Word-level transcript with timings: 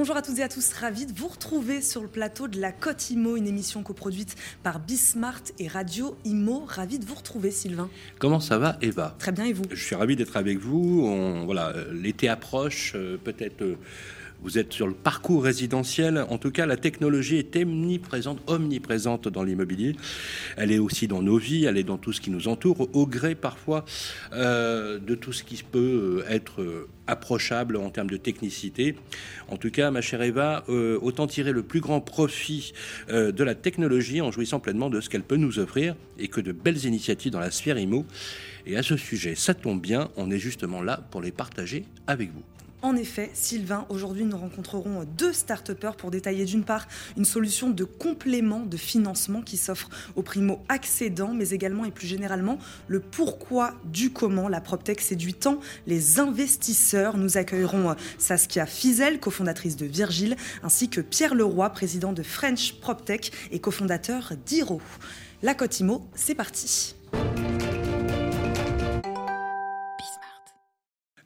Bonjour 0.00 0.16
à 0.16 0.22
toutes 0.22 0.38
et 0.38 0.42
à 0.42 0.48
tous, 0.48 0.72
ravi 0.72 1.04
de 1.04 1.12
vous 1.12 1.28
retrouver 1.28 1.82
sur 1.82 2.00
le 2.00 2.08
plateau 2.08 2.48
de 2.48 2.58
la 2.58 2.72
Côte 2.72 3.10
Imo, 3.10 3.36
une 3.36 3.46
émission 3.46 3.82
coproduite 3.82 4.34
par 4.62 4.80
Bismart 4.80 5.42
et 5.58 5.68
Radio 5.68 6.16
Imo. 6.24 6.64
Ravi 6.66 6.98
de 6.98 7.04
vous 7.04 7.16
retrouver, 7.16 7.50
Sylvain. 7.50 7.90
Comment 8.18 8.40
ça 8.40 8.56
va, 8.56 8.78
Eva? 8.80 9.14
Très 9.18 9.30
bien, 9.30 9.44
et 9.44 9.52
vous? 9.52 9.64
Je 9.70 9.84
suis 9.84 9.94
ravi 9.94 10.16
d'être 10.16 10.38
avec 10.38 10.56
vous. 10.56 11.02
On, 11.04 11.44
voilà, 11.44 11.74
l'été 11.92 12.30
approche, 12.30 12.94
euh, 12.94 13.18
peut-être. 13.22 13.60
euh, 13.60 13.76
vous 14.42 14.58
êtes 14.58 14.72
sur 14.72 14.86
le 14.86 14.94
parcours 14.94 15.44
résidentiel. 15.44 16.24
En 16.28 16.38
tout 16.38 16.50
cas, 16.50 16.66
la 16.66 16.76
technologie 16.76 17.36
est 17.36 17.56
omniprésente, 17.56 18.40
omniprésente 18.46 19.28
dans 19.28 19.42
l'immobilier. 19.42 19.94
Elle 20.56 20.72
est 20.72 20.78
aussi 20.78 21.08
dans 21.08 21.22
nos 21.22 21.36
vies, 21.36 21.64
elle 21.64 21.76
est 21.76 21.84
dans 21.84 21.98
tout 21.98 22.12
ce 22.12 22.20
qui 22.20 22.30
nous 22.30 22.48
entoure, 22.48 22.88
au 22.94 23.06
gré 23.06 23.34
parfois 23.34 23.84
euh, 24.32 24.98
de 24.98 25.14
tout 25.14 25.32
ce 25.32 25.44
qui 25.44 25.62
peut 25.62 26.22
euh, 26.26 26.32
être 26.32 26.62
euh, 26.62 26.88
approchable 27.06 27.76
en 27.76 27.90
termes 27.90 28.10
de 28.10 28.16
technicité. 28.16 28.96
En 29.48 29.56
tout 29.56 29.70
cas, 29.70 29.90
ma 29.90 30.00
chère 30.00 30.22
Eva, 30.22 30.64
autant 30.68 31.26
tirer 31.26 31.50
le 31.50 31.64
plus 31.64 31.80
grand 31.80 32.00
profit 32.00 32.72
de 33.08 33.42
la 33.42 33.56
technologie 33.56 34.20
en 34.20 34.30
jouissant 34.30 34.60
pleinement 34.60 34.90
de 34.90 35.00
ce 35.00 35.10
qu'elle 35.10 35.24
peut 35.24 35.36
nous 35.36 35.58
offrir 35.58 35.96
et 36.20 36.28
que 36.28 36.40
de 36.40 36.52
belles 36.52 36.84
initiatives 36.84 37.32
dans 37.32 37.40
la 37.40 37.50
sphère 37.50 37.78
IMO. 37.78 38.06
Et 38.64 38.76
à 38.76 38.84
ce 38.84 38.96
sujet, 38.96 39.34
ça 39.34 39.54
tombe 39.54 39.80
bien, 39.80 40.10
on 40.16 40.30
est 40.30 40.38
justement 40.38 40.82
là 40.82 41.02
pour 41.10 41.20
les 41.20 41.32
partager 41.32 41.84
avec 42.06 42.32
vous. 42.32 42.44
En 42.82 42.96
effet, 42.96 43.30
Sylvain, 43.34 43.84
aujourd'hui 43.90 44.24
nous 44.24 44.38
rencontrerons 44.38 45.04
deux 45.18 45.34
start 45.34 45.70
pour 45.98 46.10
détailler 46.10 46.46
d'une 46.46 46.64
part 46.64 46.88
une 47.16 47.26
solution 47.26 47.68
de 47.68 47.84
complément 47.84 48.60
de 48.60 48.76
financement 48.78 49.42
qui 49.42 49.58
s'offre 49.58 49.90
aux 50.16 50.22
primo-accédants, 50.22 51.34
mais 51.34 51.50
également 51.50 51.84
et 51.84 51.90
plus 51.90 52.06
généralement 52.06 52.58
le 52.88 53.00
pourquoi 53.00 53.74
du 53.84 54.10
comment 54.10 54.48
la 54.48 54.62
PropTech 54.62 55.00
séduit 55.00 55.34
tant 55.34 55.60
les 55.86 56.20
investisseurs. 56.20 57.18
Nous 57.18 57.36
accueillerons 57.36 57.94
Saskia 58.18 58.64
Fizel, 58.64 59.20
cofondatrice 59.20 59.76
de 59.76 59.86
Virgile, 59.86 60.36
ainsi 60.62 60.88
que 60.88 61.02
Pierre 61.02 61.34
Leroy, 61.34 61.68
président 61.70 62.14
de 62.14 62.22
French 62.22 62.74
PropTech 62.80 63.30
et 63.50 63.58
cofondateur 63.58 64.32
d'Iro. 64.46 64.80
La 65.42 65.54
Cotimo, 65.54 66.08
c'est 66.14 66.34
parti. 66.34 66.94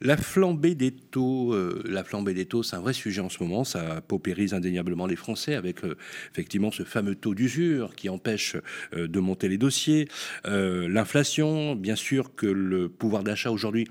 La 0.05 0.17
flambée 0.17 0.75
des 0.75 0.91
taux, 0.91 1.51
euh, 1.55 1.81
la 1.83 2.03
flambée 2.03 2.35
des 2.35 2.45
taux, 2.45 2.61
c'est 2.61 2.75
un 2.75 2.79
vrai 2.79 2.93
sujet 2.93 3.21
en 3.21 3.29
ce 3.29 3.41
moment. 3.41 3.63
Ça 3.63 4.01
paupérise 4.01 4.53
indéniablement 4.53 5.07
les 5.07 5.15
Français 5.15 5.55
avec 5.55 5.83
euh, 5.83 5.97
effectivement 6.31 6.69
ce 6.69 6.83
fameux 6.83 7.15
taux 7.15 7.33
d'usure 7.33 7.95
qui 7.95 8.07
empêche 8.07 8.55
euh, 8.93 9.07
de 9.07 9.19
monter 9.19 9.47
les 9.47 9.57
dossiers. 9.57 10.07
L'inflation, 10.43 11.75
bien 11.75 11.95
sûr 11.95 12.35
que 12.35 12.45
le 12.45 12.87
pouvoir 12.87 13.23
d'achat 13.23 13.49
aujourd'hui, 13.49 13.87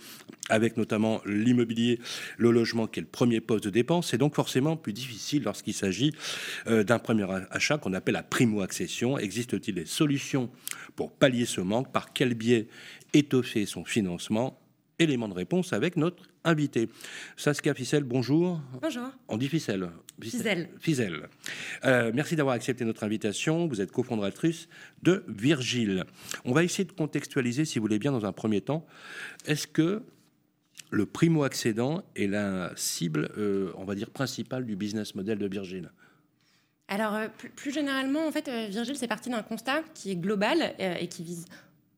avec 0.51 0.77
notamment 0.77 1.21
l'immobilier, 1.27 1.99
le 2.39 2.53
logement 2.53 2.87
qui 2.87 3.01
est 3.01 3.03
le 3.03 3.09
premier 3.09 3.41
poste 3.41 3.65
de 3.65 3.71
dépense, 3.71 4.11
c'est 4.11 4.19
donc 4.19 4.37
forcément 4.37 4.77
plus 4.77 4.93
difficile 4.93 5.43
lorsqu'il 5.43 5.75
s'agit 5.75 6.13
d'un 6.67 6.99
premier 7.01 7.27
achat 7.51 7.79
qu'on 7.79 7.93
appelle 7.93 8.15
la 8.15 8.23
primo-accession. 8.23 9.19
Existe-t-il 9.19 9.75
des 9.75 9.87
solutions 9.87 10.49
pour 10.95 11.11
pallier 11.11 11.45
ce 11.45 11.61
manque? 11.61 11.91
Par 11.93 12.13
quel 12.13 12.35
biais 12.35 12.69
étoffer 13.13 13.67
son 13.67 13.85
financement? 13.85 14.64
Élément 14.99 15.29
de 15.29 15.35
réponse 15.35 15.73
avec 15.73 15.97
notre 15.97 16.25
invité. 16.45 16.89
Saskia 17.37 17.75
Ficelle, 17.75 18.05
bonjour. 18.05 18.61
Bonjour. 18.81 19.09
On 19.29 19.37
dit. 19.37 19.49
Ficelle. 19.49 19.91
Ficelle. 20.79 21.29
Euh, 21.85 22.13
merci 22.15 22.37
d'avoir 22.37 22.55
accepté 22.55 22.85
notre 22.85 23.05
invitation. 23.05 23.67
Vous 23.67 23.81
êtes 23.81 23.91
cofondatrice 23.91 24.69
de 25.03 25.25
Virgile. 25.29 26.05
On 26.45 26.53
va 26.53 26.65
essayer 26.65 26.85
de 26.85 26.93
contextualiser, 26.93 27.65
si 27.65 27.79
vous 27.79 27.85
voulez 27.85 27.99
bien, 27.99 28.13
dans 28.13 28.25
un 28.25 28.33
premier 28.33 28.61
temps. 28.61 28.87
Est-ce 29.47 29.67
que 29.67 30.03
le 30.91 31.07
primo-accédant 31.07 32.03
est 32.15 32.29
la 32.29 32.71
cible, 32.77 33.31
euh, 33.37 33.73
on 33.77 33.85
va 33.85 33.95
dire, 33.95 34.11
principale 34.11 34.65
du 34.65 34.77
business 34.77 35.15
model 35.15 35.39
de 35.39 35.49
Virgile? 35.49 35.91
Alors, 36.87 37.15
euh, 37.15 37.29
plus, 37.37 37.49
plus 37.49 37.73
généralement, 37.73 38.27
en 38.27 38.31
fait, 38.31 38.49
Virgile, 38.71 38.97
c'est 38.97 39.09
parti 39.09 39.31
d'un 39.31 39.43
constat 39.43 39.83
qui 39.95 40.13
est 40.13 40.17
global 40.17 40.75
et 40.79 41.09
qui 41.09 41.25
vise 41.25 41.47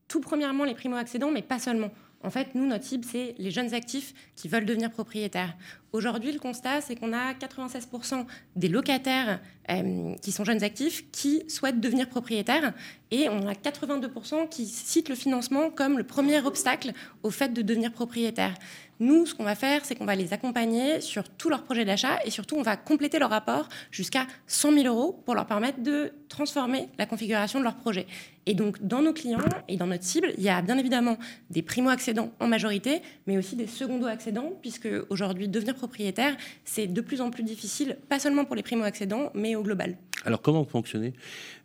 tout 0.07 0.21
premièrement 0.21 0.63
les 0.63 0.73
primo-accédants, 0.73 1.31
mais 1.31 1.41
pas 1.41 1.59
seulement. 1.59 1.91
En 2.23 2.29
fait, 2.29 2.55
nous, 2.55 2.65
notre 2.65 2.83
cible, 2.83 3.05
c'est 3.05 3.35
les 3.37 3.51
jeunes 3.51 3.73
actifs 3.73 4.13
qui 4.35 4.47
veulent 4.47 4.65
devenir 4.65 4.91
propriétaires. 4.91 5.55
Aujourd'hui, 5.93 6.31
le 6.31 6.39
constat, 6.39 6.81
c'est 6.81 6.95
qu'on 6.95 7.13
a 7.13 7.33
96% 7.33 8.25
des 8.55 8.67
locataires 8.67 9.39
euh, 9.69 10.15
qui 10.21 10.31
sont 10.31 10.43
jeunes 10.43 10.63
actifs 10.63 11.09
qui 11.11 11.43
souhaitent 11.49 11.79
devenir 11.79 12.09
propriétaires 12.09 12.73
et 13.09 13.29
on 13.29 13.47
a 13.47 13.53
82% 13.53 14.49
qui 14.49 14.65
citent 14.65 15.09
le 15.09 15.15
financement 15.15 15.69
comme 15.69 15.97
le 15.97 16.03
premier 16.03 16.39
obstacle 16.45 16.91
au 17.23 17.29
fait 17.29 17.53
de 17.53 17.61
devenir 17.61 17.93
propriétaire. 17.93 18.53
Nous, 18.99 19.27
ce 19.27 19.35
qu'on 19.35 19.43
va 19.43 19.55
faire, 19.55 19.85
c'est 19.85 19.95
qu'on 19.95 20.05
va 20.05 20.15
les 20.15 20.33
accompagner 20.33 21.01
sur 21.01 21.29
tous 21.29 21.49
leurs 21.49 21.63
projets 21.63 21.85
d'achat 21.85 22.17
et 22.25 22.31
surtout, 22.31 22.55
on 22.55 22.63
va 22.63 22.75
compléter 22.75 23.19
leur 23.19 23.29
rapport 23.29 23.69
jusqu'à 23.91 24.25
100 24.47 24.73
000 24.73 24.87
euros 24.87 25.21
pour 25.25 25.35
leur 25.35 25.45
permettre 25.45 25.83
de 25.83 26.13
transformer 26.29 26.89
la 26.97 27.05
configuration 27.05 27.59
de 27.59 27.63
leur 27.63 27.75
projet. 27.75 28.07
Et 28.47 28.53
donc, 28.53 28.81
dans 28.81 29.01
nos 29.01 29.13
clients 29.13 29.39
et 29.67 29.77
dans 29.77 29.87
notre 29.87 30.03
cible, 30.03 30.33
il 30.37 30.43
y 30.43 30.49
a 30.49 30.61
bien 30.61 30.77
évidemment 30.77 31.17
des 31.49 31.61
primo-accédants 31.61 32.31
en 32.39 32.47
majorité, 32.47 33.01
mais 33.27 33.37
aussi 33.37 33.55
des 33.55 33.67
secondo-accédants, 33.67 34.53
puisque 34.61 34.89
aujourd'hui, 35.09 35.47
devenir 35.47 35.75
propriétaire, 35.77 36.35
c'est 36.65 36.87
de 36.87 37.01
plus 37.01 37.21
en 37.21 37.31
plus 37.31 37.43
difficile, 37.43 37.97
pas 38.09 38.19
seulement 38.19 38.45
pour 38.45 38.55
les 38.55 38.63
primo-accédants, 38.63 39.31
mais 39.33 39.55
au 39.55 39.63
global. 39.63 39.97
Alors, 40.25 40.41
comment 40.41 40.63
vous 40.63 40.69
fonctionnez? 40.69 41.13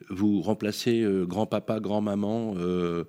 Vous 0.08 0.40
remplacez 0.42 1.00
euh, 1.00 1.24
grand-papa, 1.24 1.80
grand-maman 1.80 2.54
euh, 2.58 3.04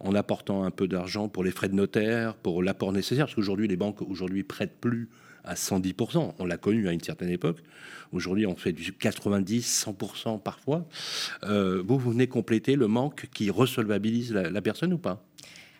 en 0.00 0.14
apportant 0.14 0.64
un 0.64 0.70
peu 0.70 0.88
d'argent 0.88 1.28
pour 1.28 1.44
les 1.44 1.50
frais 1.50 1.68
de 1.68 1.74
notaire, 1.74 2.34
pour 2.34 2.62
l'apport 2.62 2.92
nécessaire, 2.92 3.26
parce 3.26 3.34
qu'aujourd'hui, 3.34 3.68
les 3.68 3.76
banques 3.76 4.02
aujourd'hui 4.02 4.42
prêtent 4.42 4.80
plus 4.80 5.08
à 5.44 5.54
110%. 5.54 6.34
On 6.38 6.44
l'a 6.44 6.56
connu 6.58 6.88
à 6.88 6.92
une 6.92 7.00
certaine 7.00 7.30
époque. 7.30 7.58
Aujourd'hui, 8.12 8.46
on 8.46 8.56
fait 8.56 8.72
du 8.72 8.92
90, 8.92 9.86
100% 9.86 10.42
parfois. 10.42 10.86
Euh, 11.44 11.82
vous, 11.86 11.98
vous 11.98 12.10
venez 12.10 12.26
compléter 12.26 12.74
le 12.74 12.88
manque 12.88 13.28
qui 13.32 13.50
resolvabilise 13.50 14.32
la 14.32 14.60
personne 14.60 14.92
ou 14.92 14.98
pas? 14.98 15.27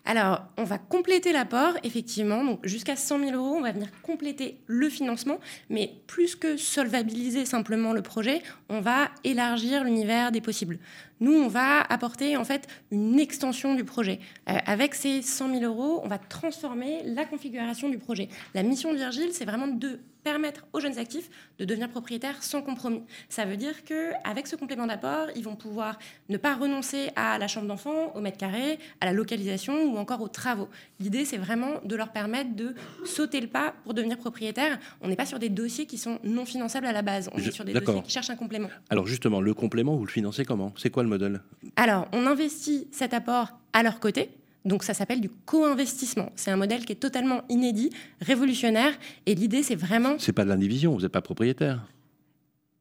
Alors, 0.05 0.43
on 0.57 0.65
va 0.65 0.79
compléter 0.79 1.33
l'apport, 1.33 1.75
effectivement. 1.83 2.59
Jusqu'à 2.63 2.97
100 2.97 3.19
000 3.19 3.33
euros, 3.33 3.57
on 3.57 3.61
va 3.61 3.73
venir 3.73 3.89
compléter 4.03 4.59
le 4.67 4.89
financement. 4.89 5.39
Mais 5.69 5.93
plus 6.07 6.35
que 6.35 6.57
solvabiliser 6.57 7.45
simplement 7.45 7.93
le 7.93 8.03
projet, 8.03 8.43
on 8.69 8.81
va 8.81 9.11
élargir 9.25 9.85
l'univers 9.85 10.33
des 10.33 10.41
possibles. 10.41 10.79
Nous, 11.21 11.33
on 11.33 11.49
va 11.49 11.81
apporter 11.83 12.37
en 12.37 12.45
fait 12.45 12.67
une 12.91 13.19
extension 13.19 13.75
du 13.75 13.85
projet. 13.85 14.21
Euh, 14.49 14.57
avec 14.67 14.95
ces 14.95 15.23
100 15.23 15.59
000 15.59 15.65
euros, 15.65 16.01
on 16.05 16.09
va 16.09 16.19
transformer 16.19 17.03
la 17.05 17.25
configuration 17.25 17.89
du 17.89 17.99
projet. 17.99 18.29
La 18.55 18.63
mission 18.63 18.93
de 18.93 18.99
Virgile, 18.99 19.31
c'est 19.33 19.45
vraiment 19.45 19.69
de 19.69 20.01
permettre 20.25 20.67
aux 20.75 20.81
jeunes 20.81 20.99
actifs 20.99 21.31
de 21.59 21.65
devenir 21.65 21.89
propriétaires 21.89 22.43
sans 22.43 22.61
compromis. 22.61 23.03
Ça 23.31 23.45
veut 23.47 23.57
dire 23.57 23.85
que 23.85 24.11
avec 24.25 24.47
ce 24.47 24.57
complément 24.57 24.87
d'apport, 24.87 25.29
ils 25.37 25.45
vont 25.45 25.55
pouvoir 25.57 25.99
ne 26.29 26.37
pas 26.37 26.55
renoncer 26.55 27.11
à 27.17 27.39
la 27.39 27.47
chambre 27.49 27.67
d'enfant, 27.69 28.13
au 28.15 28.21
mètre 28.21 28.37
carré, 28.37 28.79
à 29.01 29.07
la 29.07 29.13
localisation 29.13 29.85
ou 29.85 29.97
encore 29.97 30.21
aux 30.21 30.29
travaux. 30.29 30.69
L'idée, 31.01 31.25
c'est 31.25 31.39
vraiment 31.39 31.75
de 31.85 31.97
leur 31.97 32.11
permettre 32.11 32.55
de 32.57 32.75
sauter 33.07 33.41
le 33.41 33.47
pas 33.47 33.75
pour 33.85 33.95
devenir 33.95 34.19
propriétaire. 34.19 34.79
On 35.01 35.09
n'est 35.09 35.17
pas 35.17 35.25
sur 35.25 35.39
des 35.39 35.49
dossiers 35.49 35.87
qui 35.87 35.97
sont 35.97 36.19
non 36.25 36.45
finançables 36.45 36.87
à 36.87 36.93
la 36.93 37.03
base. 37.03 37.31
On 37.33 37.39
Je- 37.39 37.49
est 37.49 37.53
sur 37.53 37.65
des 37.65 37.73
dossiers 37.73 38.03
qui 38.03 38.11
cherchent 38.11 38.31
un 38.31 38.37
complément. 38.37 38.69
Alors 38.91 39.07
justement, 39.07 39.41
le 39.41 39.55
complément, 39.55 39.97
vous 39.97 40.05
le 40.05 40.11
financez 40.13 40.45
comment? 40.45 40.73
C'est 40.77 40.91
quoi 40.91 41.05
le 41.05 41.08
modèle 41.09 41.41
Alors, 41.77 42.09
on 42.13 42.27
investit 42.27 42.87
cet 42.93 43.13
apport 43.15 43.59
à 43.73 43.83
leur 43.83 44.01
côté. 44.01 44.31
Donc 44.65 44.83
ça 44.83 44.93
s'appelle 44.95 45.21
du 45.21 45.29
co-investissement. 45.31 46.31
C'est 46.37 46.51
un 46.51 46.57
modèle 46.57 46.85
qui 46.85 46.93
est 46.93 46.97
totalement 46.97 47.43
inédit, 47.49 47.91
révolutionnaire. 48.21 48.93
Et 49.27 49.35
l'idée, 49.35 49.63
c'est 49.63 49.77
vraiment, 49.77 50.17
C'est 50.19 50.33
pas 50.33 50.45
de 50.45 50.49
l'indivision, 50.51 50.95
vous 50.95 51.01
n'êtes 51.03 51.13
pas 51.13 51.23
propriétaire. 51.23 51.87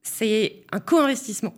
c'est 0.02 0.64
un 0.72 0.80
co-investissement. 0.80 1.54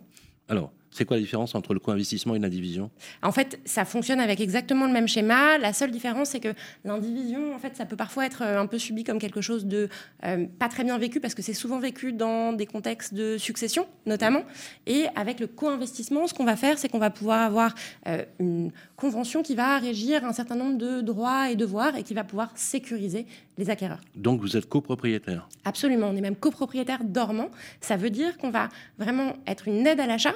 Alors, 0.47 0.71
c'est 0.91 1.05
quoi 1.05 1.17
la 1.17 1.21
différence 1.21 1.55
entre 1.55 1.73
le 1.73 1.79
co-investissement 1.79 2.35
et 2.35 2.39
l'indivision? 2.39 2.89
En 3.21 3.31
fait, 3.31 3.59
ça 3.65 3.85
fonctionne 3.85 4.19
avec 4.19 4.39
exactement 4.39 4.85
le 4.85 4.91
même 4.91 5.07
schéma. 5.07 5.57
La 5.57 5.73
seule 5.73 5.91
différence, 5.91 6.29
c'est 6.29 6.39
que 6.39 6.53
l'indivision, 6.83 7.53
en 7.53 7.59
fait, 7.59 7.75
ça 7.75 7.85
peut 7.85 7.95
parfois 7.95 8.25
être 8.25 8.41
euh, 8.41 8.59
un 8.59 8.65
peu 8.65 8.77
subi 8.77 9.03
comme 9.03 9.19
quelque 9.19 9.41
chose 9.41 9.65
de 9.65 9.89
euh, 10.25 10.45
pas 10.57 10.67
très 10.67 10.83
bien 10.83 10.97
vécu 10.97 11.19
parce 11.19 11.35
que 11.35 11.41
c'est 11.41 11.53
souvent 11.53 11.79
vécu 11.79 12.13
dans 12.13 12.53
des 12.53 12.65
contextes 12.65 13.13
de 13.13 13.37
succession, 13.37 13.87
notamment. 14.05 14.43
Et 14.87 15.05
avec 15.15 15.39
le 15.39 15.47
co-investissement, 15.47 16.27
ce 16.27 16.33
qu'on 16.33 16.45
va 16.45 16.55
faire, 16.55 16.77
c'est 16.77 16.89
qu'on 16.89 16.99
va 16.99 17.09
pouvoir 17.09 17.41
avoir 17.41 17.75
euh, 18.07 18.23
une 18.39 18.71
convention 18.95 19.43
qui 19.43 19.55
va 19.55 19.77
régir 19.77 20.25
un 20.25 20.33
certain 20.33 20.55
nombre 20.55 20.77
de 20.77 21.01
droits 21.01 21.49
et 21.49 21.55
devoirs 21.55 21.95
et 21.95 22.03
qui 22.03 22.13
va 22.13 22.23
pouvoir 22.23 22.51
sécuriser 22.55 23.25
les 23.57 23.69
acquéreurs. 23.69 24.01
Donc 24.15 24.41
vous 24.41 24.57
êtes 24.57 24.67
copropriétaire? 24.67 25.47
Absolument, 25.65 26.07
on 26.07 26.15
est 26.15 26.21
même 26.21 26.35
copropriétaire 26.35 27.03
dormant. 27.03 27.49
Ça 27.81 27.97
veut 27.97 28.09
dire 28.09 28.37
qu'on 28.37 28.49
va 28.49 28.69
vraiment 28.97 29.33
être 29.45 29.67
une 29.67 29.85
aide 29.85 29.99
à 29.99 30.07
l'achat, 30.07 30.33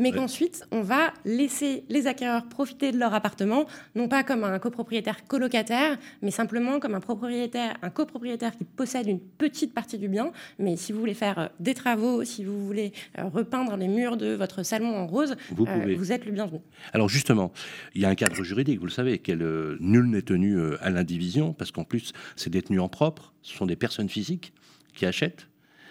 mais 0.00 0.10
Ouais. 0.10 0.16
qu'ensuite, 0.16 0.64
on 0.72 0.80
va 0.80 1.12
laisser 1.24 1.84
les 1.88 2.06
acquéreurs 2.08 2.48
profiter 2.48 2.90
de 2.90 2.98
leur 2.98 3.14
appartement, 3.14 3.66
non 3.94 4.08
pas 4.08 4.24
comme 4.24 4.42
un 4.42 4.58
copropriétaire 4.58 5.24
colocataire, 5.26 5.98
mais 6.22 6.32
simplement 6.32 6.80
comme 6.80 6.94
un 6.94 7.00
propriétaire, 7.00 7.76
un 7.82 7.90
copropriétaire 7.90 8.56
qui 8.56 8.64
possède 8.64 9.06
une 9.06 9.20
petite 9.20 9.74
partie 9.74 9.98
du 9.98 10.08
bien. 10.08 10.32
Mais 10.58 10.76
si 10.76 10.92
vous 10.92 10.98
voulez 10.98 11.14
faire 11.14 11.38
euh, 11.38 11.46
des 11.60 11.74
travaux, 11.74 12.24
si 12.24 12.44
vous 12.44 12.66
voulez 12.66 12.92
euh, 13.18 13.24
repeindre 13.24 13.76
les 13.76 13.88
murs 13.88 14.16
de 14.16 14.32
votre 14.34 14.62
salon 14.64 14.96
en 14.96 15.06
rose, 15.06 15.36
Vous 15.52 15.66
euh, 15.66 15.94
vous 15.96 16.12
êtes 16.12 16.24
le 16.24 16.32
bienvenu. 16.32 16.60
Alors 16.94 17.08
justement, 17.10 17.52
il 17.94 18.00
y 18.00 18.06
a 18.06 18.08
un 18.08 18.14
cadre 18.14 18.42
juridique, 18.42 18.80
vous 18.80 18.86
le 18.86 18.90
savez, 18.90 19.18
quel 19.18 19.42
euh, 19.42 19.76
nul 19.80 20.06
n'est 20.06 20.22
tenu 20.22 20.56
euh, 20.56 20.78
à 20.80 20.88
l'indivision, 20.88 21.52
parce 21.52 21.70
qu'en 21.72 21.84
plus, 21.84 22.12
c'est 22.36 22.50
détenu 22.50 22.80
en 22.80 22.88
propre, 22.88 23.34
ce 23.42 23.54
sont 23.54 23.66
des 23.66 23.76
personnes 23.76 24.08
physiques 24.08 24.54
qui 24.94 25.04
achètent. 25.04 25.49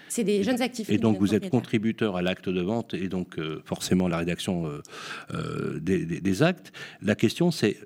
C'est 0.09 0.23
des 0.23 0.43
jeunes 0.43 0.61
actifs. 0.61 0.89
Et 0.89 0.97
donc 0.97 1.17
vous 1.19 1.33
êtes 1.35 1.49
contributeur 1.49 2.17
à 2.17 2.21
l'acte 2.21 2.49
de 2.49 2.61
vente 2.61 2.93
et 2.93 3.07
donc 3.07 3.37
euh, 3.37 3.61
forcément 3.63 4.07
la 4.07 4.17
rédaction 4.17 4.65
euh, 4.65 4.81
euh, 5.33 5.79
des, 5.79 6.43
actes. 6.43 6.73
La 7.01 7.15
question 7.15 7.51
c'est 7.51 7.77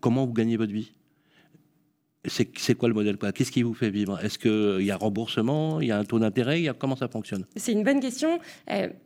comment 0.00 0.24
vous 0.24 0.32
gagnez 0.32 0.56
votre 0.56 0.72
vie? 0.72 0.92
C'est 2.28 2.74
quoi 2.74 2.88
le 2.88 2.94
modèle? 2.94 3.16
Qu'est-ce 3.18 3.52
qui 3.52 3.62
vous 3.62 3.74
fait 3.74 3.90
vivre? 3.90 4.18
Est-ce 4.20 4.36
qu'il 4.36 4.84
y 4.84 4.90
a 4.90 4.96
remboursement? 4.96 5.80
Il 5.80 5.86
y 5.86 5.92
a 5.92 5.98
un 5.98 6.04
taux 6.04 6.18
d'intérêt? 6.18 6.64
Comment 6.76 6.96
ça 6.96 7.06
fonctionne? 7.06 7.44
C'est 7.54 7.70
une 7.70 7.84
bonne 7.84 8.00
question. 8.00 8.40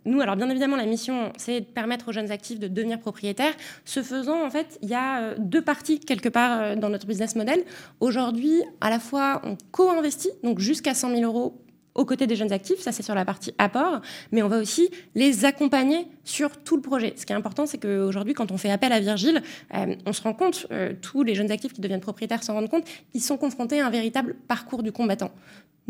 nous, 0.07 0.23
alors 0.23 0.37
bien 0.37 0.49
évidemment, 0.49 0.77
la 0.77 0.87
mission, 0.87 1.31
c'est 1.37 1.61
de 1.61 1.67
permettre 1.67 2.09
aux 2.09 2.13
jeunes 2.13 2.31
actifs 2.31 2.59
de 2.59 2.67
devenir 2.67 2.99
propriétaires. 2.99 3.53
Ce 3.85 4.03
faisant, 4.03 4.43
en 4.43 4.49
fait, 4.49 4.79
il 4.81 4.89
y 4.89 4.95
a 4.95 5.35
deux 5.35 5.61
parties 5.61 6.01
quelque 6.01 6.31
part 6.31 6.79
dans 6.79 6.89
notre 6.89 7.07
business 7.07 7.37
model. 7.37 7.63
Aujourd'hui, 8.01 8.63
à 8.81 8.89
la 8.89 8.99
fois, 8.99 9.43
on 9.45 9.59
co-investit, 9.71 10.31
donc 10.43 10.59
jusqu'à 10.59 10.95
100 10.95 11.15
000 11.15 11.23
euros 11.23 11.61
aux 11.95 12.05
côtés 12.05 12.27
des 12.27 12.37
jeunes 12.37 12.53
actifs, 12.53 12.81
ça 12.81 12.93
c'est 12.93 13.03
sur 13.03 13.15
la 13.15 13.25
partie 13.25 13.53
apport, 13.59 14.01
mais 14.33 14.43
on 14.43 14.49
va 14.49 14.59
aussi 14.59 14.91
les 15.15 15.45
accompagner 15.45 16.07
sur 16.25 16.57
tout 16.57 16.77
le 16.77 16.83
projet. 16.83 17.15
Ce 17.17 17.27
qui 17.27 17.33
est 17.33 17.37
important, 17.37 17.67
c'est 17.67 17.79
qu'aujourd'hui, 17.79 18.35
quand 18.35 18.53
on 18.53 18.59
fait 18.59 18.71
appel 18.71 18.93
à 18.93 19.01
Virgile, 19.01 19.43
euh, 19.75 19.95
on 20.07 20.13
se 20.13 20.23
rend 20.23 20.35
compte, 20.35 20.67
euh, 20.71 20.93
tous 21.01 21.23
les 21.23 21.35
jeunes 21.35 21.51
actifs 21.51 21.73
qui 21.73 21.81
deviennent 21.81 22.01
propriétaires 22.01 22.43
s'en 22.43 22.55
rendent 22.55 22.71
compte, 22.71 22.85
ils 23.15 23.21
sont 23.21 23.37
confrontés 23.37 23.81
à 23.81 23.87
un 23.87 23.91
véritable 23.91 24.37
parcours 24.47 24.83
du 24.83 24.93
combattant. 24.93 25.31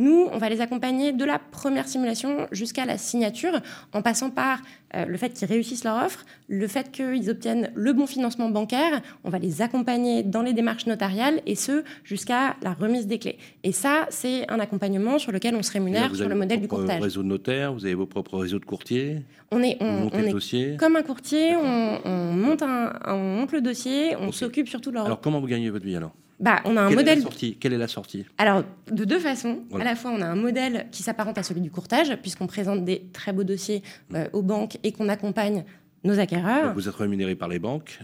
Nous, 0.01 0.31
on 0.33 0.39
va 0.39 0.49
les 0.49 0.63
accompagner 0.63 1.13
de 1.13 1.27
la 1.27 1.39
première 1.39 1.87
simulation 1.87 2.47
jusqu'à 2.53 2.87
la 2.87 2.97
signature, 2.97 3.61
en 3.93 4.01
passant 4.01 4.31
par 4.31 4.63
euh, 4.95 5.05
le 5.05 5.19
fait 5.19 5.29
qu'ils 5.29 5.47
réussissent 5.47 5.85
leur 5.85 6.03
offre, 6.03 6.25
le 6.49 6.67
fait 6.67 6.91
qu'ils 6.91 7.29
obtiennent 7.29 7.71
le 7.75 7.93
bon 7.93 8.07
financement 8.07 8.49
bancaire. 8.49 9.03
On 9.25 9.29
va 9.29 9.39
les 9.39 9.61
accompagner 9.61 10.23
dans 10.23 10.41
les 10.41 10.55
démarches 10.55 10.87
notariales, 10.87 11.43
et 11.45 11.55
ce, 11.55 11.85
jusqu'à 12.03 12.57
la 12.63 12.73
remise 12.73 13.09
des 13.09 13.19
clés. 13.19 13.37
Et 13.63 13.73
ça, 13.73 14.07
c'est 14.09 14.51
un 14.51 14.59
accompagnement 14.59 15.19
sur 15.19 15.33
lequel 15.33 15.55
on 15.55 15.63
se 15.63 15.71
rémunère 15.71 16.17
sur 16.17 16.31
le 16.31 16.35
modèle 16.35 16.63
du 16.63 16.69
courtage. 16.69 17.03
réseau 17.03 17.23
de 17.23 17.29
notaires, 17.29 17.75
vous 17.75 17.85
avez 17.85 17.95
vos 17.95 18.07
propres 18.07 18.39
réseaux 18.39 18.59
de 18.59 18.65
courtiers 18.65 19.19
On 19.51 19.63
est, 19.63 19.77
on, 19.81 20.09
est 20.09 20.79
comme 20.79 20.97
un 20.97 21.03
courtier, 21.03 21.57
on, 21.57 22.33
monte 22.33 22.63
un, 22.63 22.95
on 23.07 23.37
monte 23.37 23.53
le 23.53 23.61
dossier, 23.61 24.17
on 24.19 24.33
s'occupe 24.33 24.67
surtout 24.67 24.89
de 24.89 24.95
leur... 24.95 25.05
Alors 25.05 25.21
comment 25.21 25.41
vous 25.41 25.47
gagnez 25.47 25.69
votre 25.69 25.85
vie 25.85 25.97
alors? 25.97 26.15
Bah, 26.41 26.61
on 26.65 26.77
a 26.77 26.83
un 26.83 26.89
Quelle 26.89 26.97
modèle. 26.97 27.19
Est 27.19 27.21
la 27.21 27.23
sortie 27.23 27.57
Quelle 27.61 27.73
est 27.75 27.79
la 27.79 27.89
sortie? 27.89 28.25
Alors, 28.39 28.65
de 28.91 29.05
deux 29.05 29.19
façons. 29.19 29.61
À 29.79 29.85
la 29.85 29.95
fois, 29.95 30.11
on 30.11 30.23
a 30.23 30.27
un 30.27 30.37
modèle 30.37 30.87
qui 30.91 31.03
s'apparente 31.03 31.37
à 31.37 31.43
celui 31.43 31.61
du 31.61 31.71
courtage, 31.71 32.17
puisqu'on 32.23 32.47
présente 32.47 32.85
des 32.85 33.05
très 33.13 33.33
beaux 33.33 33.45
dossiers 33.45 33.83
euh, 34.15 34.27
aux 34.33 34.43
banques 34.43 34.79
et 34.83 34.93
qu'on 34.93 35.09
accompagne 35.09 35.65
nos 36.03 36.19
acquéreurs. 36.19 36.73
vous 36.73 36.89
êtes 36.89 36.95
rémunéré 36.95 37.35
par 37.35 37.49
les 37.49 37.59
banques 37.59 38.01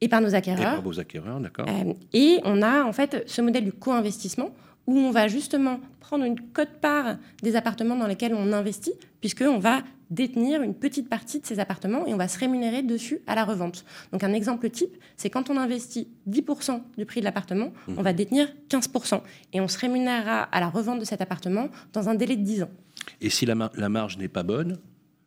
et 0.00 0.08
par 0.08 0.20
nos 0.20 0.34
acquéreurs. 0.34 0.60
Et 0.60 0.76
par 0.76 0.82
vos 0.82 1.00
acquéreurs, 1.00 1.40
d'accord. 1.40 1.66
Euh, 1.68 1.94
et 2.12 2.38
on 2.44 2.62
a 2.62 2.84
en 2.84 2.92
fait 2.92 3.24
ce 3.26 3.40
modèle 3.40 3.64
du 3.64 3.72
co-investissement 3.72 4.50
où 4.88 4.96
on 4.96 5.10
va 5.10 5.28
justement 5.28 5.80
prendre 6.00 6.24
une 6.24 6.40
cote-part 6.40 7.18
des 7.42 7.56
appartements 7.56 7.94
dans 7.94 8.06
lesquels 8.06 8.34
on 8.34 8.54
investit, 8.54 8.94
puisqu'on 9.20 9.58
va 9.58 9.82
détenir 10.10 10.62
une 10.62 10.74
petite 10.74 11.10
partie 11.10 11.40
de 11.40 11.44
ces 11.44 11.60
appartements 11.60 12.06
et 12.06 12.14
on 12.14 12.16
va 12.16 12.26
se 12.26 12.38
rémunérer 12.38 12.82
dessus 12.82 13.20
à 13.26 13.34
la 13.34 13.44
revente. 13.44 13.84
Donc 14.12 14.24
un 14.24 14.32
exemple 14.32 14.70
type, 14.70 14.96
c'est 15.18 15.28
quand 15.28 15.50
on 15.50 15.58
investit 15.58 16.08
10% 16.26 16.80
du 16.96 17.04
prix 17.04 17.20
de 17.20 17.26
l'appartement, 17.26 17.66
mmh. 17.86 17.94
on 17.98 18.02
va 18.02 18.14
détenir 18.14 18.48
15% 18.70 19.20
et 19.52 19.60
on 19.60 19.68
se 19.68 19.78
rémunérera 19.78 20.44
à 20.44 20.58
la 20.58 20.68
revente 20.70 21.00
de 21.00 21.04
cet 21.04 21.20
appartement 21.20 21.68
dans 21.92 22.08
un 22.08 22.14
délai 22.14 22.36
de 22.36 22.42
10 22.42 22.62
ans. 22.62 22.70
Et 23.20 23.28
si 23.28 23.44
la, 23.44 23.54
marge 23.54 24.16
n'est 24.16 24.28
pas 24.28 24.42
bonne, 24.42 24.78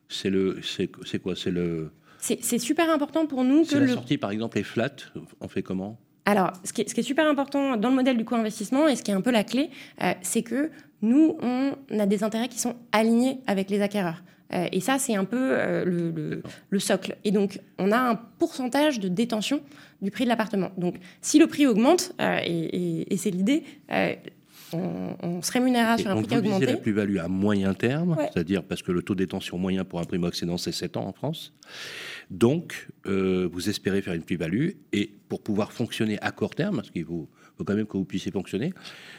c'est 0.08 0.30
le 0.30 0.58
c'est 0.64 1.18
quoi? 1.20 1.36
C'est 1.36 1.52
le 1.52 1.92
c'est 2.18 2.58
super 2.58 2.90
important 2.90 3.26
pour 3.26 3.44
nous 3.44 3.64
que 3.64 3.76
la 3.76 3.94
sortie 3.94 4.18
par 4.18 4.32
exemple 4.32 4.58
est 4.58 4.64
flat, 4.64 4.94
on 5.40 5.46
fait 5.46 5.62
comment? 5.62 6.00
Alors, 6.24 6.52
ce 6.64 6.72
qui, 6.72 6.82
est, 6.82 7.02
super 7.02 7.26
important 7.28 7.76
dans 7.76 7.88
le 7.88 7.94
modèle 7.94 8.16
du 8.16 8.24
co-investissement 8.24 8.86
et 8.86 8.96
ce 8.96 9.02
qui 9.02 9.10
est 9.10 9.14
un 9.14 9.20
peu 9.20 9.32
la 9.32 9.44
clé, 9.44 9.70
euh, 10.02 10.12
c'est 10.22 10.42
que 10.42 10.70
nous, 11.00 11.36
on 11.42 11.72
a 11.98 12.06
des 12.06 12.22
intérêts 12.22 12.48
qui 12.48 12.60
sont 12.60 12.76
alignés 12.92 13.40
avec 13.46 13.70
les 13.70 13.80
acquéreurs. 13.82 14.22
Euh, 14.54 14.68
et 14.70 14.80
ça, 14.80 14.98
c'est 14.98 15.16
un 15.16 15.24
peu 15.24 15.36
euh, 15.40 16.42
le, 16.70 16.78
socle. 16.78 17.16
Et 17.24 17.32
donc, 17.32 17.58
on 17.78 17.90
a 17.90 17.98
un 17.98 18.14
pourcentage 18.14 19.00
de 19.00 19.08
détention 19.08 19.62
du 20.00 20.10
prix 20.10 20.24
de 20.24 20.28
l'appartement. 20.28 20.70
Donc, 20.76 20.96
si 21.22 21.38
le 21.38 21.48
prix 21.48 21.66
augmente, 21.66 22.12
et, 22.20 23.16
c'est 23.16 23.30
l'idée, 23.30 23.64
on, 24.74 25.42
se 25.42 25.52
rémunérera 25.52 25.98
sur 25.98 26.10
un 26.10 26.16
prix 26.16 26.26
qui 26.26 26.34
a 26.34 26.38
augmenté. 26.38 26.66
la 26.66 26.76
plus-value 26.76 27.18
à 27.18 27.28
moyen 27.28 27.74
terme, 27.74 28.16
c'est-à-dire 28.32 28.62
parce 28.62 28.82
que 28.82 28.92
le 28.92 29.02
taux 29.02 29.14
de 29.14 29.20
détention 29.20 29.58
moyen 29.58 29.84
pour 29.84 30.00
un 30.00 30.04
primo-accédant, 30.04 30.58
c'est 30.58 30.72
7 30.72 30.96
ans 30.96 31.06
en 31.06 31.12
France. 31.12 31.52
Donc, 32.30 32.88
euh, 33.06 33.48
vous 33.52 33.68
espérez 33.68 34.02
faire 34.02 34.14
une 34.14 34.22
plus-value 34.22 34.70
et 34.92 35.12
pour 35.28 35.42
pouvoir 35.42 35.72
fonctionner 35.72 36.18
à 36.20 36.30
court 36.30 36.54
terme, 36.54 36.76
parce 36.76 36.90
qu'il 36.90 37.04
faut, 37.04 37.28
quand 37.64 37.74
même 37.74 37.86
que 37.86 37.96
vous 37.96 38.04
puissiez 38.04 38.32
fonctionner, 38.32 38.72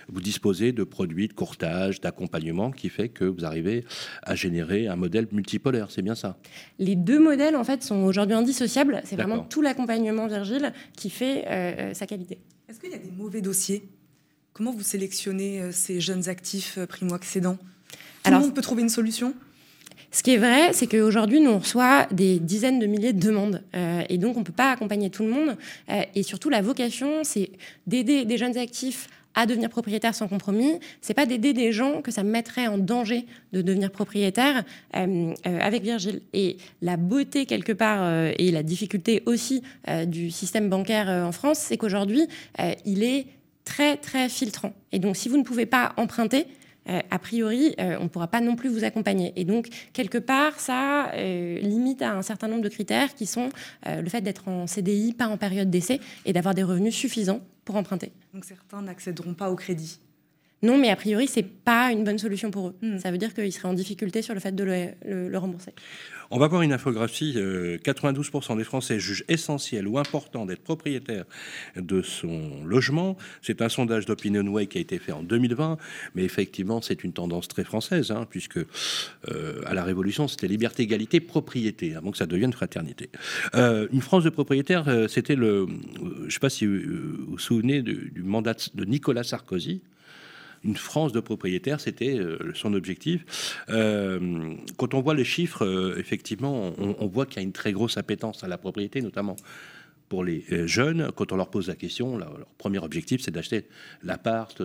vous 0.10 0.22
disposez 0.22 0.72
de 0.72 0.84
produits 0.84 1.28
de 1.28 1.34
courtage, 1.34 2.02
d'accompagnement 2.02 2.72
qui 2.72 2.90
fait 2.90 3.10
que 3.10 3.26
vous 3.26 3.46
arrivez 3.46 3.86
à 4.22 4.36
générer 4.36 4.88
un 4.88 4.96
modèle 4.96 5.28
multipolaire. 5.32 5.92
C'est 5.92 6.02
bien 6.02 6.16
ça 6.16 6.38
Les 6.80 6.96
deux 6.96 7.20
modèles, 7.20 7.56
en 7.56 7.64
fait, 7.64 7.84
sont 7.84 8.04
aujourd'hui 8.04 8.36
indissociables. 8.36 9.02
C'est 9.06 9.16
vraiment 9.16 9.40
tout 9.40 9.62
l'accompagnement 9.62 10.28
Virgile 10.28 10.74
qui 10.96 11.10
fait 11.10 11.46
euh, 11.48 11.94
sa 11.94 12.06
qualité. 12.06 12.40
Est-ce 12.68 12.80
qu'il 12.80 12.92
y 12.92 12.96
a 12.96 12.98
des 12.98 13.12
mauvais 13.12 13.42
dossiers? 13.42 13.88
Comment 14.54 14.72
vous 14.72 14.84
sélectionnez 14.84 15.62
euh, 15.62 15.72
ces 15.72 16.00
jeunes 16.00 16.30
actifs 16.30 16.80
primo-accédants? 16.88 17.58
Tout 18.24 18.32
le 18.32 18.40
monde 18.40 18.54
peut 18.54 18.62
trouver 18.62 18.84
une 18.84 18.90
solution? 18.90 19.34
ce 20.14 20.22
qui 20.22 20.36
est 20.36 20.38
vrai, 20.38 20.74
c'est 20.74 20.86
qu'aujourd'hui, 20.86 21.42
nous, 21.42 21.50
on 21.50 21.60
reçoit 21.60 22.06
des 22.12 22.40
dizaines 22.40 22.78
de 22.78 22.86
milliers 22.86 23.14
de 23.14 23.20
demandes. 23.20 23.64
Euh, 23.76 24.04
et 24.10 24.20
donc, 24.20 24.38
on 24.38 24.42
ne 24.42 24.46
peut 24.46 24.54
pas 24.54 24.72
accompagner 24.72 25.10
tout 25.10 25.24
le 25.24 25.30
monde. 25.30 25.58
Euh, 25.90 26.04
et 26.14 26.22
surtout, 26.22 26.50
la 26.50 26.62
vocation, 26.62 27.24
c'est 27.24 27.50
d'aider 27.88 28.24
des 28.24 28.38
jeunes 28.38 28.56
actifs 28.58 29.08
à 29.34 29.48
devenir 29.48 29.72
propriétaires 29.72 30.14
sans 30.14 30.28
compromis. 30.28 30.80
C'est 31.02 31.16
pas 31.16 31.26
d'aider 31.26 31.54
des 31.54 31.72
gens 31.72 32.04
que 32.04 32.12
ça 32.12 32.22
mettrait 32.22 32.68
en 32.68 32.78
danger 32.78 33.26
de 33.54 33.64
devenir 33.64 33.90
propriétaires 33.90 34.64
euh, 34.96 35.34
avec 35.44 35.82
Virgile. 35.82 36.22
Et 36.34 36.58
la 36.84 36.96
beauté 36.96 37.48
quelque 37.48 37.74
part 37.74 38.32
et 38.38 38.52
la 38.52 38.62
difficulté 38.62 39.24
aussi 39.26 39.64
du 40.06 40.30
système 40.30 40.70
bancaire 40.70 41.08
en 41.08 41.32
France, 41.32 41.58
c'est 41.58 41.78
qu'aujourd'hui, 41.78 42.28
il 42.86 43.02
est 43.02 43.26
très 43.66 43.98
très 43.98 44.30
filtrant. 44.30 44.74
Et 44.92 45.00
donc, 45.00 45.16
si 45.16 45.30
vous 45.30 45.38
ne 45.38 45.44
pouvez 45.44 45.66
pas 45.66 45.94
emprunter, 45.98 46.48
euh, 46.90 47.00
a 47.12 47.20
priori, 47.20 47.76
euh, 47.80 47.98
on 48.00 48.04
ne 48.04 48.10
pourra 48.10 48.28
pas 48.28 48.42
non 48.42 48.56
plus 48.56 48.70
vous 48.70 48.84
accompagner. 48.84 49.34
Et 49.36 49.46
donc, 49.46 49.70
quelque 49.94 50.18
part, 50.18 50.60
ça 50.60 51.12
euh, 51.14 51.60
limite 51.60 52.02
à 52.02 52.14
un 52.14 52.22
certain 52.22 52.48
nombre 52.48 52.62
de 52.62 52.70
critères 52.70 53.14
qui 53.16 53.26
sont 53.26 53.50
le 53.86 54.08
fait 54.10 54.22
d'être 54.22 54.48
en 54.48 54.68
CDI, 54.68 55.14
pas 55.14 55.28
en 55.28 55.38
période 55.38 55.70
d'essai, 55.70 56.00
et 56.26 56.34
d'avoir 56.34 56.54
des 56.54 56.64
revenus 56.64 56.96
suffisants 56.96 57.42
pour 57.66 57.76
emprunter. 57.76 58.12
Donc, 58.34 58.46
certains 58.46 58.82
n'accéderont 58.82 59.34
pas 59.34 59.50
au 59.50 59.56
crédit 59.56 60.00
non, 60.64 60.78
mais 60.78 60.90
a 60.90 60.96
priori, 60.96 61.28
c'est 61.28 61.44
pas 61.44 61.92
une 61.92 62.06
bonne 62.06 62.18
solution 62.18 62.50
pour 62.50 62.70
eux. 62.70 62.76
Hmm. 62.82 62.98
Ça 62.98 63.12
veut 63.12 63.18
dire 63.18 63.34
qu'ils 63.34 63.52
seraient 63.52 63.68
en 63.68 63.74
difficulté 63.74 64.22
sur 64.22 64.34
le 64.34 64.40
fait 64.40 64.56
de 64.56 64.64
le, 64.64 65.38
rembourser. 65.38 65.74
On 66.32 66.40
va 66.40 66.48
voir 66.48 66.62
une 66.62 66.72
infographie. 66.72 67.36
92% 67.36 68.58
des 68.58 68.64
Français 68.64 68.98
jugent 68.98 69.26
essentiel 69.28 69.88
ou 69.88 70.00
important 70.00 70.46
d'être 70.46 70.64
propriétaire 70.64 71.26
de 71.76 72.02
son 72.02 72.64
logement. 72.66 73.18
C'est 73.42 73.62
un 73.62 73.68
sondage 73.68 74.06
d'OpinionWay 74.06 74.68
qui 74.68 74.78
a 74.78 74.82
été 74.82 75.00
fait 75.00 75.12
en 75.12 75.22
2020, 75.22 75.78
mais 76.16 76.24
effectivement, 76.24 76.82
c'est 76.82 77.04
une 77.04 77.12
tendance 77.12 77.50
très 77.50 77.66
française, 77.66 78.12
hein, 78.12 78.26
puisque 78.28 78.58
euh, 78.58 79.62
à 79.66 79.74
la 79.74 79.84
Révolution, 79.84 80.28
c'était 80.30 80.48
liberté, 80.48 80.84
égalité, 80.84 81.20
propriété, 81.20 81.94
avant 81.94 82.12
que 82.12 82.18
ça 82.18 82.26
devienne 82.26 82.54
fraternité. 82.54 83.10
Euh, 83.54 83.88
une 83.92 84.02
France 84.02 84.24
de 84.24 84.30
propriétaires, 84.30 84.88
euh, 84.88 85.08
c'était 85.10 85.36
le. 85.36 85.68
je 86.02 86.26
ne 86.26 86.30
sais 86.30 86.40
pas 86.40 86.50
si 86.50 86.66
vous 86.66 86.80
vous 87.28 87.38
souvenez 87.38 87.82
du 87.82 88.24
mandat 88.24 88.56
de 88.74 88.86
Nicolas 88.86 89.24
Sarkozy 89.24 89.82
une 90.64 90.76
France 90.76 91.12
de 91.12 91.20
propriétaires, 91.20 91.80
c'était 91.80 92.18
euh, 92.18 92.38
son 92.54 92.74
objectif. 92.74 93.64
Euh, 93.70 94.56
quand 94.78 94.94
on 94.94 95.02
voit 95.02 95.16
les 95.16 95.26
chiffres, 95.26 95.66
euh, 95.66 95.98
effectivement, 95.98 96.74
on, 96.78 97.08
voit 97.08 97.26
qu'il 97.26 97.38
y 97.38 97.40
a 97.40 97.44
une 97.44 97.52
très 97.52 97.74
grosse 97.74 97.98
appétence 97.98 98.44
à 98.44 98.48
la 98.48 98.58
propriété, 98.58 99.02
notamment 99.02 99.36
pour 100.10 100.24
les 100.24 100.44
jeunes, 100.68 101.12
quand 101.16 101.32
on 101.32 101.38
leur 101.38 101.50
pose 101.50 101.70
la 101.70 101.76
question, 101.76 102.18
leur 102.18 102.46
premier 102.60 102.78
objectif, 102.78 103.22
c'est 103.22 103.32
d'acheter 103.32 103.66
l'appart 104.04 104.62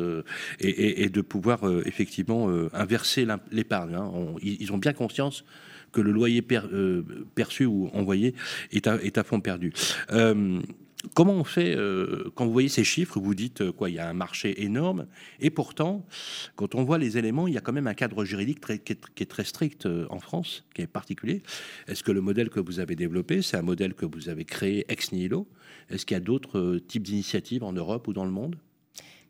et, 0.60 1.08
de 1.08 1.20
pouvoir 1.22 1.60
effectivement 1.86 2.50
inverser 2.74 3.26
l'épargne. 3.50 3.94
Hein. 3.94 4.12
Ils 4.42 4.70
ont 4.72 4.78
bien 4.78 4.92
conscience 4.92 5.44
que 5.90 6.02
le 6.02 6.12
loyer 6.12 6.42
perçu 6.42 7.64
ou 7.64 7.88
envoyé 7.94 8.34
est 8.72 8.86
à, 8.88 8.96
est 8.96 9.16
à 9.16 9.24
fond 9.24 9.40
perdu. 9.40 9.72
Comment 11.14 11.34
on 11.34 11.44
fait 11.44 11.76
euh, 11.76 12.24
quand 12.34 12.44
vous 12.44 12.52
voyez 12.52 12.68
ces 12.68 12.82
chiffres 12.82 13.20
Vous 13.20 13.36
dites 13.36 13.60
euh, 13.60 13.72
quoi 13.72 13.88
Il 13.88 13.94
y 13.94 13.98
a 14.00 14.08
un 14.08 14.14
marché 14.14 14.64
énorme, 14.64 15.06
et 15.38 15.50
pourtant, 15.50 16.04
quand 16.56 16.74
on 16.74 16.82
voit 16.82 16.98
les 16.98 17.16
éléments, 17.16 17.46
il 17.46 17.54
y 17.54 17.56
a 17.56 17.60
quand 17.60 17.72
même 17.72 17.86
un 17.86 17.94
cadre 17.94 18.24
juridique 18.24 18.60
qui, 18.84 18.92
est, 18.92 19.26
très 19.26 19.44
strict 19.44 19.86
euh, 19.86 20.06
en 20.10 20.18
France, 20.18 20.64
qui 20.74 20.82
est 20.82 20.88
particulier. 20.88 21.42
Est-ce 21.86 22.02
que 22.02 22.10
le 22.10 22.20
modèle 22.20 22.50
que 22.50 22.58
vous 22.58 22.80
avez 22.80 22.96
développé, 22.96 23.42
c'est 23.42 23.56
un 23.56 23.62
modèle 23.62 23.94
que 23.94 24.06
vous 24.06 24.28
avez 24.28 24.44
créé 24.44 24.84
ex 24.88 25.12
nihilo? 25.12 25.46
Est-ce 25.88 26.04
qu'il 26.04 26.16
y 26.16 26.18
a 26.18 26.20
d'autres 26.20 26.78
types 26.88 27.04
d'initiatives 27.04 27.62
en 27.62 27.72
Europe 27.72 28.08
ou 28.08 28.12
dans 28.12 28.24
le 28.24 28.32
monde? 28.32 28.56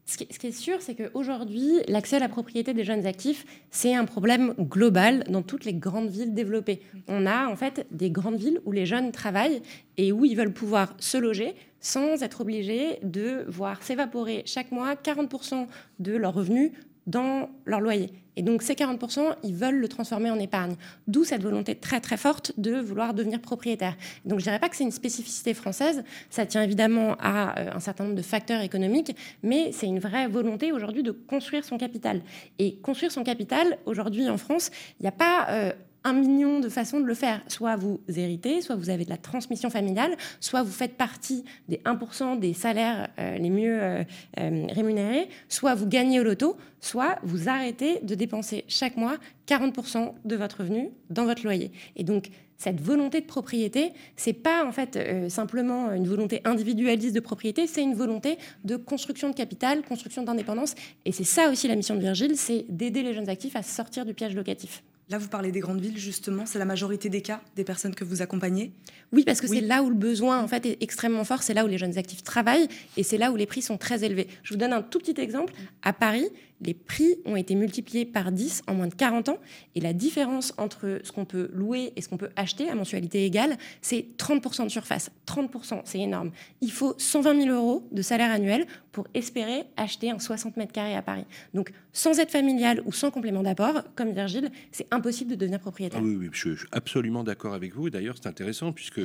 Ce 0.08 0.16
qui, 0.16 0.46
est 0.46 0.52
sûr, 0.52 0.80
c'est 0.80 0.94
qu'aujourd'hui, 0.94 1.82
l'accès 1.86 2.16
à 2.16 2.18
la 2.18 2.30
propriété 2.30 2.72
des 2.72 2.82
jeunes 2.82 3.04
actifs, 3.04 3.44
c'est 3.70 3.94
un 3.94 4.06
problème 4.06 4.54
global 4.58 5.22
dans 5.28 5.42
toutes 5.42 5.66
les 5.66 5.74
grandes 5.74 6.08
villes 6.08 6.32
développées. 6.32 6.80
On 7.08 7.26
a 7.26 7.46
en 7.46 7.56
fait 7.56 7.86
des 7.90 8.10
grandes 8.10 8.38
villes 8.38 8.60
où 8.64 8.72
les 8.72 8.86
jeunes 8.86 9.12
travaillent 9.12 9.60
et 9.98 10.10
où 10.10 10.24
ils 10.24 10.34
veulent 10.34 10.54
pouvoir 10.54 10.94
se 10.98 11.18
loger 11.18 11.54
sans 11.80 12.22
être 12.22 12.40
obligés 12.40 12.98
de 13.02 13.44
voir 13.48 13.82
s'évaporer 13.82 14.42
chaque 14.46 14.72
mois 14.72 14.94
40% 14.94 15.66
de 15.98 16.16
leurs 16.16 16.34
revenus 16.34 16.72
dans 17.08 17.48
leur 17.64 17.80
loyer. 17.80 18.10
Et 18.36 18.42
donc 18.42 18.62
ces 18.62 18.74
40%, 18.74 19.34
ils 19.42 19.54
veulent 19.54 19.80
le 19.80 19.88
transformer 19.88 20.30
en 20.30 20.38
épargne. 20.38 20.76
D'où 21.08 21.24
cette 21.24 21.42
volonté 21.42 21.74
très 21.74 22.00
très 22.00 22.16
forte 22.16 22.52
de 22.56 22.78
vouloir 22.78 23.12
devenir 23.12 23.40
propriétaire. 23.40 23.96
Donc 24.24 24.38
je 24.38 24.44
dirais 24.44 24.60
pas 24.60 24.68
que 24.68 24.76
c'est 24.76 24.84
une 24.84 24.92
spécificité 24.92 25.54
française, 25.54 26.04
ça 26.30 26.46
tient 26.46 26.62
évidemment 26.62 27.16
à 27.18 27.58
euh, 27.58 27.70
un 27.74 27.80
certain 27.80 28.04
nombre 28.04 28.16
de 28.16 28.22
facteurs 28.22 28.60
économiques, 28.60 29.16
mais 29.42 29.72
c'est 29.72 29.86
une 29.86 29.98
vraie 29.98 30.28
volonté 30.28 30.70
aujourd'hui 30.70 31.02
de 31.02 31.10
construire 31.10 31.64
son 31.64 31.78
capital. 31.78 32.20
Et 32.60 32.76
construire 32.76 33.10
son 33.10 33.24
capital, 33.24 33.78
aujourd'hui 33.86 34.28
en 34.30 34.38
France, 34.38 34.70
il 35.00 35.02
n'y 35.02 35.08
a 35.08 35.12
pas... 35.12 35.48
Euh, 35.50 35.72
un 36.08 36.14
million 36.14 36.60
de 36.60 36.68
façons 36.68 37.00
de 37.00 37.04
le 37.04 37.14
faire. 37.14 37.40
Soit 37.48 37.76
vous 37.76 38.00
héritez, 38.08 38.60
soit 38.62 38.76
vous 38.76 38.90
avez 38.90 39.04
de 39.04 39.10
la 39.10 39.16
transmission 39.16 39.70
familiale, 39.70 40.16
soit 40.40 40.62
vous 40.62 40.72
faites 40.72 40.96
partie 40.96 41.44
des 41.68 41.78
1% 41.78 42.38
des 42.38 42.54
salaires 42.54 43.08
euh, 43.18 43.36
les 43.38 43.50
mieux 43.50 43.78
euh, 43.82 44.02
euh, 44.40 44.66
rémunérés, 44.70 45.28
soit 45.48 45.74
vous 45.74 45.86
gagnez 45.86 46.20
au 46.20 46.24
loto, 46.24 46.56
soit 46.80 47.18
vous 47.22 47.48
arrêtez 47.48 48.00
de 48.02 48.14
dépenser 48.14 48.64
chaque 48.68 48.96
mois 48.96 49.16
40% 49.46 50.12
de 50.24 50.36
votre 50.36 50.58
revenu 50.58 50.90
dans 51.10 51.24
votre 51.24 51.44
loyer. 51.44 51.70
Et 51.96 52.04
donc, 52.04 52.30
cette 52.56 52.80
volonté 52.80 53.20
de 53.20 53.26
propriété, 53.26 53.92
c'est 54.16 54.32
pas 54.32 54.66
en 54.66 54.72
fait 54.72 54.98
simplement 55.30 55.92
une 55.92 56.08
volonté 56.08 56.40
individualiste 56.44 57.14
de 57.14 57.20
propriété, 57.20 57.68
c'est 57.68 57.82
une 57.82 57.94
volonté 57.94 58.36
de 58.64 58.74
construction 58.74 59.30
de 59.30 59.34
capital, 59.34 59.82
construction 59.82 60.22
d'indépendance. 60.24 60.74
Et 61.04 61.12
c'est 61.12 61.22
ça 61.22 61.50
aussi 61.50 61.68
la 61.68 61.76
mission 61.76 61.94
de 61.94 62.00
Virgile, 62.00 62.36
c'est 62.36 62.64
d'aider 62.68 63.04
les 63.04 63.14
jeunes 63.14 63.28
actifs 63.28 63.54
à 63.54 63.62
sortir 63.62 64.04
du 64.04 64.12
piège 64.12 64.34
locatif. 64.34 64.82
Là, 65.10 65.16
vous 65.16 65.28
parlez 65.28 65.52
des 65.52 65.60
grandes 65.60 65.80
villes, 65.80 65.96
justement. 65.96 66.44
C'est 66.44 66.58
la 66.58 66.66
majorité 66.66 67.08
des 67.08 67.22
cas 67.22 67.40
des 67.56 67.64
personnes 67.64 67.94
que 67.94 68.04
vous 68.04 68.20
accompagnez? 68.20 68.72
Oui, 69.12 69.24
parce 69.24 69.40
que 69.40 69.46
c'est 69.46 69.62
là 69.62 69.82
où 69.82 69.88
le 69.88 69.94
besoin 69.94 70.42
en 70.42 70.48
fait, 70.48 70.66
est 70.66 70.82
extrêmement 70.82 71.24
fort. 71.24 71.42
C'est 71.42 71.54
là 71.54 71.64
où 71.64 71.68
les 71.68 71.78
jeunes 71.78 71.96
actifs 71.96 72.22
travaillent 72.22 72.68
et 72.98 73.02
c'est 73.02 73.16
là 73.16 73.32
où 73.32 73.36
les 73.36 73.46
prix 73.46 73.62
sont 73.62 73.78
très 73.78 74.04
élevés. 74.04 74.28
Je 74.42 74.52
vous 74.52 74.58
donne 74.58 74.74
un 74.74 74.82
tout 74.82 74.98
petit 74.98 75.18
exemple. 75.18 75.54
À 75.82 75.94
Paris, 75.94 76.28
les 76.60 76.74
prix 76.74 77.16
ont 77.24 77.36
été 77.36 77.54
multipliés 77.54 78.04
par 78.04 78.32
10 78.32 78.62
en 78.66 78.74
moins 78.74 78.88
de 78.88 78.94
40 78.94 79.28
ans. 79.28 79.38
Et 79.74 79.80
la 79.80 79.92
différence 79.92 80.54
entre 80.58 81.00
ce 81.02 81.12
qu'on 81.12 81.24
peut 81.24 81.50
louer 81.52 81.92
et 81.96 82.02
ce 82.02 82.08
qu'on 82.08 82.16
peut 82.16 82.30
acheter 82.36 82.68
à 82.68 82.74
mensualité 82.74 83.24
égale, 83.24 83.56
c'est 83.80 84.06
30% 84.18 84.64
de 84.64 84.68
surface. 84.68 85.10
30%, 85.26 85.82
c'est 85.84 86.00
énorme. 86.00 86.30
Il 86.60 86.72
faut 86.72 86.94
120 86.98 87.42
000 87.42 87.54
euros 87.54 87.86
de 87.92 88.02
salaire 88.02 88.30
annuel 88.30 88.66
pour 88.92 89.06
espérer 89.14 89.64
acheter 89.76 90.10
un 90.10 90.18
60 90.18 90.56
mètres 90.56 90.72
carrés 90.72 90.96
à 90.96 91.02
Paris. 91.02 91.24
Donc, 91.54 91.72
sans 91.92 92.18
aide 92.18 92.30
familiale 92.30 92.82
ou 92.84 92.92
sans 92.92 93.10
complément 93.10 93.42
d'apport, 93.42 93.82
comme 93.94 94.12
Virgile, 94.12 94.50
c'est 94.72 94.86
impossible 94.90 95.30
de 95.30 95.36
devenir 95.36 95.60
propriétaire. 95.60 96.00
Ah 96.02 96.04
oui, 96.04 96.16
oui, 96.16 96.28
je 96.32 96.54
suis 96.54 96.66
absolument 96.72 97.22
d'accord 97.22 97.54
avec 97.54 97.74
vous. 97.74 97.90
D'ailleurs, 97.90 98.16
c'est 98.20 98.28
intéressant 98.28 98.72
puisque 98.72 99.00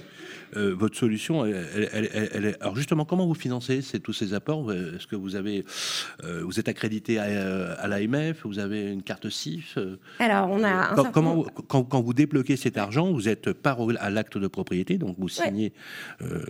euh, 0.55 0.74
votre 0.74 0.98
solution, 0.98 1.45
elle, 1.45 2.05
est. 2.45 2.62
Alors, 2.62 2.75
justement, 2.75 3.05
comment 3.05 3.27
vous 3.27 3.36
financez 3.36 3.81
tous 4.00 4.13
ces 4.13 4.33
apports? 4.33 4.72
Est-ce 4.72 5.07
que 5.07 5.15
vous 5.15 5.36
avez, 5.36 5.63
euh, 6.24 6.43
vous 6.43 6.60
êtes 6.60 6.67
accrédité 6.67 7.19
à 7.19 7.42
à 7.43 7.88
l'AMF 7.88 8.45
Vous 8.45 8.59
avez 8.59 8.91
une 8.91 9.03
carte 9.03 9.29
CIF 9.29 9.77
euh, 9.77 9.97
Alors, 10.19 10.50
on 10.50 10.63
a. 10.63 10.93
Quand, 10.95 11.12
comment, 11.12 11.43
quand, 11.67 12.01
vous 12.01 12.13
débloquez 12.13 12.55
cet 12.57 12.77
argent, 12.77 13.12
vous 13.12 13.27
êtes 13.27 13.53
par 13.53 13.77
à 14.00 14.09
l'acte 14.09 14.38
de 14.38 14.47
propriété, 14.47 14.97
donc 14.97 15.15
vous 15.17 15.29
signez. 15.29 15.73
Euh, 16.21 16.43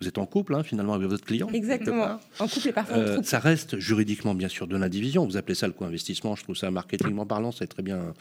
vous 0.00 0.08
êtes 0.08 0.18
en 0.18 0.26
couple, 0.26 0.54
hein, 0.54 0.62
finalement, 0.62 0.94
avec 0.94 1.08
votre 1.08 1.24
client. 1.24 1.48
Exactement. 1.52 2.18
En 2.38 2.48
couple 2.48 2.68
et 2.68 2.72
parfois 2.72 3.22
Ça 3.22 3.38
reste 3.38 3.78
juridiquement, 3.78 4.34
bien 4.34 4.48
sûr, 4.48 4.66
de 4.66 4.76
l'indivision. 4.76 5.24
Vous 5.26 5.36
appelez 5.36 5.54
ça 5.54 5.66
le 5.66 5.72
co-investissement. 5.72 6.36
Je 6.36 6.44
trouve 6.44 6.56
ça 6.56 6.70
marketingement 6.70 7.26
parlant, 7.26 7.52
c'est 7.52 7.66
très 7.66 7.82
bien, 7.82 8.14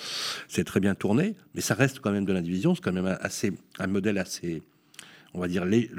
c'est 0.48 0.64
très 0.64 0.80
bien 0.80 0.96
tourné, 0.96 1.36
mais 1.56 1.62
ça 1.62 1.74
reste 1.74 2.00
quand 2.00 2.12
même 2.12 2.26
de 2.26 2.34
l'indivision. 2.34 2.76
C'est 2.76 2.82
quand 2.82 2.94
même 2.94 3.18
assez 3.22 3.54
un 3.80 3.88
modèle 3.88 4.18
assez 4.18 4.62
on 5.34 5.40
va 5.40 5.48
dire, 5.48 5.66
les, 5.66 5.90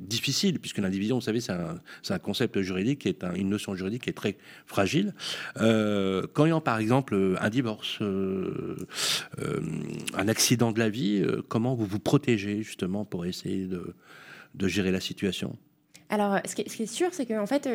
difficiles, 0.00 0.58
puisque 0.58 0.78
l'indivision, 0.78 1.16
vous 1.16 1.22
savez, 1.22 1.40
c'est 1.40 1.52
un, 1.52 2.18
concept 2.18 2.60
juridique 2.60 3.00
qui 3.00 3.08
est 3.08 3.24
une 3.34 3.48
notion 3.48 3.74
juridique 3.74 4.04
qui 4.04 4.10
est 4.10 4.14
très 4.14 4.36
fragile. 4.66 5.14
Euh, 5.60 6.26
quand 6.32 6.44
il 6.44 6.50
y 6.50 6.52
a, 6.52 6.60
par 6.60 6.78
exemple, 6.78 7.36
un 7.40 7.50
divorce, 7.50 7.98
euh, 8.02 8.76
euh, 9.40 9.60
un 10.14 10.28
accident 10.28 10.72
de 10.72 10.78
la 10.78 10.88
vie, 10.88 11.24
comment 11.48 11.74
vous 11.74 11.86
vous 11.86 11.98
protégez 11.98 12.62
justement 12.62 13.04
pour 13.04 13.26
essayer 13.26 13.66
de, 13.66 14.68
gérer 14.68 14.92
la 14.92 15.00
situation? 15.00 15.56
Alors, 16.08 16.38
ce 16.44 16.54
qui 16.54 16.62
est, 16.62 16.86
sûr, 16.86 17.08
c'est 17.12 17.26
qu'en 17.26 17.46
fait, 17.46 17.68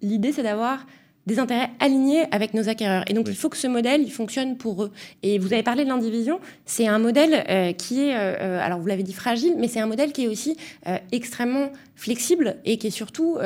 l'idée, 0.00 0.32
c'est 0.32 0.44
d'avoir 0.44 0.86
des 1.30 1.38
intérêts 1.38 1.70
alignés 1.78 2.24
avec 2.32 2.54
nos 2.54 2.68
acquéreurs. 2.68 3.04
Et 3.08 3.12
donc, 3.12 3.26
il 3.28 3.36
faut 3.36 3.48
que 3.48 3.56
ce 3.56 3.68
modèle, 3.68 4.02
il 4.02 4.10
fonctionne 4.10 4.56
pour 4.56 4.82
eux. 4.82 4.90
Et 5.22 5.38
vous 5.38 5.52
avez 5.52 5.62
parlé 5.62 5.84
de 5.84 5.88
l'indivision, 5.88 6.40
c'est 6.66 6.88
un 6.88 6.98
modèle 6.98 7.44
euh, 7.48 7.72
qui 7.72 8.00
est, 8.00 8.14
euh, 8.16 8.34
euh, 8.40 8.60
alors 8.60 8.80
vous 8.80 8.86
l'avez 8.88 9.04
dit, 9.04 9.12
fragile, 9.12 9.54
mais 9.56 9.68
c'est 9.68 9.78
un 9.78 9.86
modèle 9.86 10.12
qui 10.12 10.24
est 10.24 10.28
aussi 10.28 10.56
extrêmement 11.12 11.70
flexible 11.94 12.56
et 12.64 12.78
qui 12.78 12.88
est 12.88 12.90
surtout, 12.90 13.38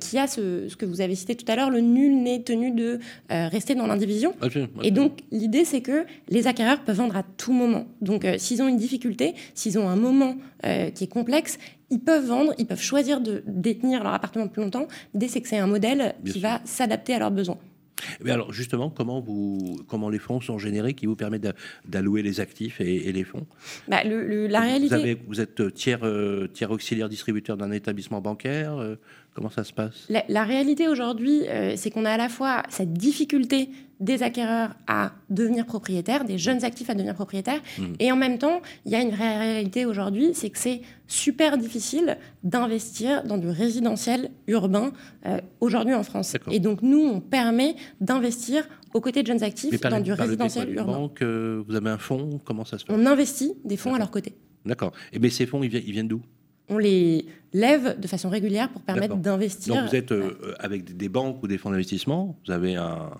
qui 0.00 0.18
a 0.18 0.26
ce, 0.26 0.68
ce, 0.68 0.76
que 0.76 0.84
vous 0.84 1.00
avez 1.00 1.14
cité 1.14 1.34
tout 1.34 1.50
à 1.50 1.56
l'heure, 1.56 1.70
le 1.70 1.80
nul 1.80 2.22
n'est 2.22 2.42
tenu 2.42 2.70
de 2.70 3.00
rester 3.28 3.74
dans 3.74 3.86
l'indivision. 3.86 4.34
Et 4.82 4.90
donc, 4.90 5.20
l'idée, 5.32 5.64
c'est 5.64 5.80
que 5.80 6.04
les 6.28 6.46
acquéreurs 6.46 6.80
peuvent 6.80 6.96
vendre 6.96 7.16
à 7.16 7.22
tout 7.22 7.52
moment. 7.52 7.86
Donc, 8.00 8.26
s'ils 8.36 8.62
ont 8.62 8.68
une 8.68 8.76
difficulté, 8.76 9.34
s'ils 9.54 9.78
ont 9.78 9.88
un 9.88 9.96
moment 9.96 10.36
qui 10.62 11.04
est 11.04 11.10
complexe, 11.10 11.58
ils 11.90 12.00
peuvent 12.00 12.26
vendre, 12.26 12.54
ils 12.58 12.66
peuvent 12.66 12.80
choisir 12.80 13.20
de 13.20 13.42
détenir 13.46 14.02
leur 14.02 14.12
appartement 14.12 14.48
plus 14.48 14.62
longtemps. 14.62 14.88
L'idée, 15.14 15.28
c'est 15.28 15.40
que 15.40 15.48
c'est 15.48 15.58
un 15.58 15.66
modèle 15.66 16.14
qui 16.24 16.40
va 16.40 16.60
s'adapter 16.64 17.14
à 17.14 17.18
leurs 17.18 17.30
besoins. 17.30 17.58
Mais 18.22 18.30
alors 18.30 18.52
justement, 18.52 18.90
comment, 18.90 19.20
vous, 19.20 19.80
comment 19.88 20.08
les 20.08 20.18
fonds 20.18 20.40
sont 20.40 20.58
générés 20.58 20.94
qui 20.94 21.06
vous 21.06 21.16
permettent 21.16 21.54
d'allouer 21.84 22.22
les 22.22 22.40
actifs 22.40 22.80
et, 22.80 23.12
les 23.12 23.24
fonds? 23.24 23.46
Bah, 23.88 24.02
La 24.04 24.60
réalité... 24.60 25.14
Vous, 25.14 25.20
vous 25.28 25.40
êtes 25.40 25.74
tiers, 25.74 26.04
euh, 26.04 26.46
tiers 26.46 26.70
auxiliaire 26.70 27.08
distributeur 27.08 27.56
d'un 27.56 27.72
établissement 27.72 28.20
bancaire 28.20 28.76
euh, 28.76 28.96
Comment 29.38 29.50
ça 29.50 29.62
se 29.62 29.72
passe? 29.72 30.08
La, 30.08 30.42
réalité 30.42 30.88
aujourd'hui, 30.88 31.46
euh, 31.46 31.74
c'est 31.76 31.92
qu'on 31.92 32.04
a 32.04 32.10
à 32.10 32.16
la 32.16 32.28
fois 32.28 32.64
cette 32.70 32.92
difficulté 32.92 33.70
des 34.00 34.24
acquéreurs 34.24 34.70
à 34.88 35.12
devenir 35.30 35.64
propriétaires, 35.64 36.24
des 36.24 36.38
jeunes 36.38 36.64
actifs 36.64 36.90
à 36.90 36.94
devenir 36.94 37.14
propriétaires, 37.14 37.60
mmh. 37.78 37.84
et 38.00 38.10
en 38.10 38.16
même 38.16 38.38
temps, 38.38 38.60
il 38.84 38.90
y 38.90 38.96
a 38.96 39.00
une 39.00 39.10
vraie 39.10 39.38
réalité 39.38 39.86
aujourd'hui, 39.86 40.30
c'est 40.34 40.50
que 40.50 40.58
c'est 40.58 40.80
super 41.06 41.56
difficile 41.56 42.18
d'investir 42.42 43.22
dans 43.22 43.38
du 43.38 43.48
résidentiel 43.48 44.32
urbain 44.48 44.90
euh, 45.24 45.38
aujourd'hui 45.60 45.94
en 45.94 46.02
France. 46.02 46.36
Et 46.50 46.58
donc 46.58 46.82
nous, 46.82 46.98
on 46.98 47.20
permet 47.20 47.76
d'investir 48.00 48.68
aux 48.92 49.00
côtés 49.00 49.22
de 49.22 49.28
jeunes 49.28 49.44
actifs 49.44 49.80
dans 49.80 50.00
du 50.00 50.14
résidentiel 50.14 50.74
urbain. 50.74 51.08
Euh, 51.22 51.62
vous 51.64 51.76
avez 51.76 51.90
un 51.90 51.98
fonds 51.98 52.40
Comment 52.44 52.64
ça 52.64 52.78
se 52.78 52.84
passe? 52.84 52.96
On 52.98 53.06
investit 53.06 53.54
des 53.64 53.76
fonds 53.76 53.94
à 53.94 53.98
leur 53.98 54.10
côté. 54.10 54.34
D'accord. 54.66 54.90
Et 55.12 55.30
ces 55.30 55.46
fonds, 55.46 55.62
ils 55.62 55.70
viennent 55.70 56.08
d'où? 56.08 56.22
On 56.68 56.78
les 56.78 57.26
lève 57.52 57.98
de 57.98 58.06
façon 58.06 58.28
régulière 58.28 58.68
pour 58.70 58.82
permettre 58.82 59.16
d'investir. 59.16 59.74
Donc 59.74 59.88
vous 59.88 59.96
êtes 59.96 60.12
euh, 60.12 60.54
avec 60.58 60.96
des 60.96 61.08
banques 61.08 61.42
ou 61.42 61.48
des 61.48 61.58
fonds 61.58 61.70
d'investissement, 61.70 62.36
vous 62.46 62.52
avez 62.52 62.76
un, 62.76 63.10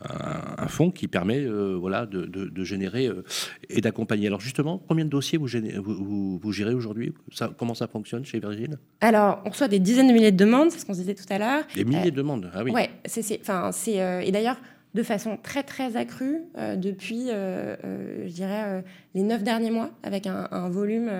un, 0.00 0.68
fonds 0.68 0.90
qui 0.90 1.08
permet 1.08 1.40
euh, 1.40 1.76
voilà, 1.78 2.06
de, 2.06 2.64
générer 2.64 3.06
euh, 3.06 3.24
et 3.70 3.80
d'accompagner. 3.80 4.26
Alors 4.26 4.40
justement, 4.40 4.82
combien 4.88 5.04
de 5.04 5.10
dossiers 5.10 5.38
vous, 5.38 5.48
vous, 5.82 6.38
vous, 6.38 6.52
gérez 6.52 6.74
aujourd'hui? 6.74 7.14
Comment 7.56 7.74
ça 7.74 7.86
fonctionne 7.86 8.24
chez 8.24 8.40
Virgin? 8.40 8.78
Alors, 9.00 9.40
on 9.44 9.50
reçoit 9.50 9.68
des 9.68 9.78
dizaines 9.78 10.08
de 10.08 10.12
milliers 10.12 10.32
de 10.32 10.36
demandes, 10.36 10.70
c'est 10.70 10.78
ce 10.78 10.86
qu'on 10.86 10.92
disait 10.92 11.14
tout 11.14 11.30
à 11.30 11.38
l'heure. 11.38 11.64
Des 11.74 11.84
milliers 11.84 12.10
de 12.10 12.16
demandes, 12.16 12.50
ah 12.54 12.62
oui. 12.62 12.72
Oui, 12.74 12.82
c'est, 13.06 13.40
et 14.24 14.32
d'ailleurs, 14.32 14.60
de 14.94 15.02
façon 15.02 15.38
très 15.42 15.62
très 15.62 15.96
accrue 15.96 16.42
euh, 16.58 16.76
depuis, 16.76 17.26
euh, 17.28 17.76
euh, 17.84 18.24
je 18.26 18.32
dirais, 18.32 18.84
les 19.14 19.22
neuf 19.22 19.42
derniers 19.42 19.70
mois, 19.70 19.90
avec 20.02 20.26
un, 20.26 20.68
volume 20.68 21.10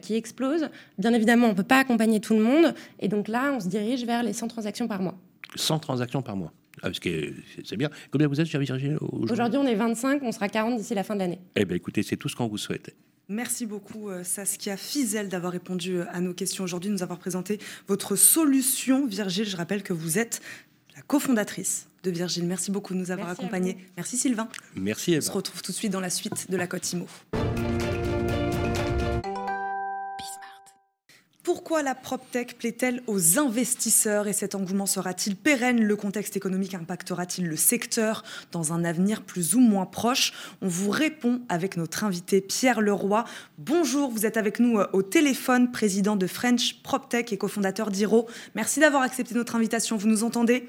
qui 0.00 0.14
explose. 0.14 0.68
Bien 0.98 1.12
évidemment, 1.12 1.46
on 1.46 1.50
ne 1.50 1.54
peut 1.54 1.62
pas 1.62 1.78
accompagner 1.78 2.20
tout 2.20 2.34
le 2.34 2.42
monde, 2.42 2.74
et 3.00 3.08
donc 3.08 3.28
là, 3.28 3.52
on 3.52 3.60
se 3.60 3.68
dirige 3.68 4.04
vers 4.04 4.22
les 4.22 4.32
100 4.32 4.48
transactions 4.48 4.88
par 4.88 5.02
mois. 5.02 5.18
100 5.54 5.78
transactions 5.80 6.22
par 6.22 6.36
mois 6.36 6.52
ah, 6.82 6.90
c'est 6.92 7.76
bien. 7.78 7.88
Combien 8.10 8.28
vous 8.28 8.38
êtes, 8.38 8.48
Virginie 8.48 8.96
Aujourd'hui, 9.00 9.58
on 9.58 9.64
est 9.64 9.74
25, 9.74 10.22
on 10.22 10.30
sera 10.30 10.46
40 10.46 10.76
d'ici 10.76 10.94
la 10.94 11.04
fin 11.04 11.14
de 11.14 11.20
l'année. 11.20 11.40
Eh 11.54 11.64
bien, 11.64 11.74
écoutez, 11.74 12.02
c'est 12.02 12.18
tout 12.18 12.28
ce 12.28 12.36
qu'on 12.36 12.48
vous 12.48 12.58
souhaite. 12.58 12.94
Merci 13.30 13.64
beaucoup 13.64 14.10
Saskia 14.22 14.76
Fizel 14.76 15.30
d'avoir 15.30 15.52
répondu 15.52 16.00
à 16.02 16.20
nos 16.20 16.34
questions 16.34 16.64
aujourd'hui, 16.64 16.90
de 16.90 16.94
nous 16.94 17.02
avoir 17.02 17.18
présenté 17.18 17.58
votre 17.88 18.14
solution. 18.14 19.06
Virgile, 19.06 19.46
je 19.46 19.56
rappelle 19.56 19.82
que 19.82 19.94
vous 19.94 20.18
êtes 20.18 20.42
la 20.94 21.00
cofondatrice 21.00 21.88
de 22.10 22.16
Virgile. 22.16 22.46
Merci 22.46 22.70
beaucoup 22.70 22.94
de 22.94 22.98
nous 22.98 23.10
avoir 23.10 23.28
accompagnés. 23.28 23.76
Merci 23.96 24.16
Sylvain. 24.16 24.48
Merci 24.74 25.16
On 25.16 25.20
se 25.20 25.30
retrouve 25.30 25.62
tout 25.62 25.72
de 25.72 25.76
suite 25.76 25.92
dans 25.92 26.00
la 26.00 26.10
suite 26.10 26.50
de 26.50 26.56
la 26.56 26.66
Côte 26.66 26.92
Imo. 26.92 27.06
Pourquoi 31.42 31.84
la 31.84 31.94
PropTech 31.94 32.58
plaît-elle 32.58 33.02
aux 33.06 33.38
investisseurs 33.38 34.26
et 34.26 34.32
cet 34.32 34.56
engouement 34.56 34.86
sera-t-il 34.86 35.36
pérenne? 35.36 35.80
Le 35.80 35.94
contexte 35.94 36.36
économique 36.36 36.74
impactera-t-il 36.74 37.46
le 37.46 37.56
secteur 37.56 38.24
dans 38.50 38.72
un 38.72 38.84
avenir 38.84 39.22
plus 39.22 39.54
ou 39.54 39.60
moins 39.60 39.86
proche? 39.86 40.32
On 40.60 40.66
vous 40.66 40.90
répond 40.90 41.42
avec 41.48 41.76
notre 41.76 42.02
invité 42.02 42.40
Pierre 42.40 42.80
Leroy. 42.80 43.24
Bonjour, 43.58 44.10
vous 44.10 44.26
êtes 44.26 44.36
avec 44.36 44.58
nous 44.58 44.80
euh, 44.80 44.88
au 44.92 45.02
téléphone, 45.02 45.70
président 45.70 46.16
de 46.16 46.26
French 46.26 46.82
PropTech 46.82 47.32
et 47.32 47.38
cofondateur 47.38 47.92
d'Hiro. 47.92 48.26
Merci 48.56 48.80
d'avoir 48.80 49.02
accepté 49.02 49.36
notre 49.36 49.54
invitation. 49.54 49.96
Vous 49.96 50.08
nous 50.08 50.24
entendez? 50.24 50.68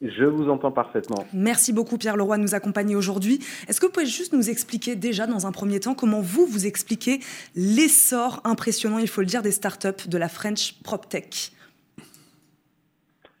Je 0.00 0.24
vous 0.24 0.48
entends 0.48 0.70
parfaitement. 0.70 1.26
Merci 1.32 1.72
beaucoup 1.72 1.98
Pierre 1.98 2.16
Leroy 2.16 2.36
de 2.36 2.42
nous 2.42 2.54
accompagner 2.54 2.94
aujourd'hui. 2.94 3.40
Est-ce 3.68 3.80
que 3.80 3.86
vous 3.86 3.92
pouvez 3.92 4.06
juste 4.06 4.32
nous 4.32 4.48
expliquer 4.48 4.94
déjà 4.94 5.26
dans 5.26 5.46
un 5.46 5.52
premier 5.52 5.80
temps 5.80 5.94
comment 5.94 6.20
vous 6.20 6.46
vous 6.46 6.66
expliquez 6.66 7.18
l'essor 7.56 8.40
impressionnant, 8.44 8.98
il 8.98 9.08
faut 9.08 9.20
le 9.20 9.26
dire, 9.26 9.42
des 9.42 9.50
startups 9.50 10.08
de 10.08 10.18
la 10.18 10.28
French 10.28 10.80
PropTech 10.82 11.52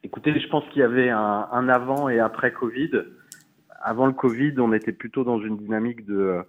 Écoutez, 0.02 0.38
je 0.40 0.48
pense 0.48 0.64
qu'il 0.70 0.80
y 0.80 0.84
avait 0.84 1.10
un, 1.10 1.48
un, 1.52 1.68
avant 1.68 2.08
et 2.08 2.18
après 2.18 2.52
Covid. 2.52 2.90
Avant 3.80 4.06
le 4.06 4.12
Covid, 4.12 4.54
on 4.58 4.72
était 4.72 4.92
plutôt 4.92 5.22
dans 5.22 5.40
une 5.40 5.56
dynamique 5.56 6.04
de 6.06 6.44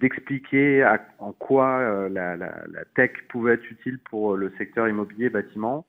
d'expliquer 0.00 0.86
en 1.18 1.32
quoi 1.32 1.78
euh, 1.78 2.08
la, 2.10 2.36
la, 2.36 2.52
la, 2.70 2.84
tech 2.94 3.12
pouvait 3.30 3.54
être 3.54 3.70
utile 3.70 3.98
pour 4.10 4.36
le 4.36 4.52
secteur 4.58 4.88
immobilier 4.88 5.30
bâtiment. 5.30 5.86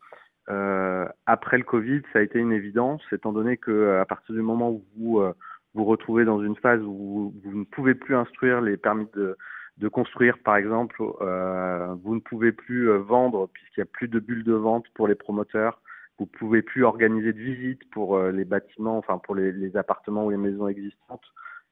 Euh, 0.49 1.07
après 1.25 1.57
le 1.57 1.63
Covid, 1.63 2.01
ça 2.13 2.19
a 2.19 2.21
été 2.21 2.39
une 2.39 2.51
évidence, 2.51 3.01
étant 3.11 3.33
donné 3.33 3.57
que 3.57 3.97
à 3.99 4.05
partir 4.05 4.33
du 4.33 4.41
moment 4.41 4.71
où 4.71 4.85
vous 4.97 5.19
euh, 5.19 5.33
vous 5.73 5.85
retrouvez 5.85 6.25
dans 6.25 6.41
une 6.41 6.55
phase 6.55 6.81
où 6.81 7.33
vous, 7.43 7.59
ne 7.59 7.65
pouvez 7.65 7.93
plus 7.93 8.15
instruire 8.15 8.61
les 8.61 8.77
permis 8.77 9.07
de, 9.15 9.37
de 9.77 9.87
construire, 9.87 10.39
par 10.39 10.55
exemple, 10.55 11.03
euh, 11.21 11.93
vous 12.03 12.15
ne 12.15 12.19
pouvez 12.19 12.51
plus 12.51 12.89
euh, 12.89 12.97
vendre 12.97 13.47
puisqu'il 13.53 13.81
n'y 13.81 13.83
a 13.83 13.91
plus 13.91 14.07
de 14.07 14.19
bulles 14.19 14.43
de 14.43 14.53
vente 14.53 14.85
pour 14.95 15.07
les 15.07 15.15
promoteurs. 15.15 15.81
Vous 16.17 16.25
pouvez 16.25 16.63
plus 16.63 16.83
organiser 16.83 17.31
de 17.31 17.39
visites 17.39 17.87
pour 17.91 18.17
les 18.19 18.43
bâtiments, 18.43 18.97
enfin 18.97 19.19
pour 19.19 19.35
les, 19.35 19.51
les, 19.51 19.77
appartements 19.77 20.25
ou 20.25 20.31
les 20.31 20.37
maisons 20.37 20.67
existantes 20.67 21.21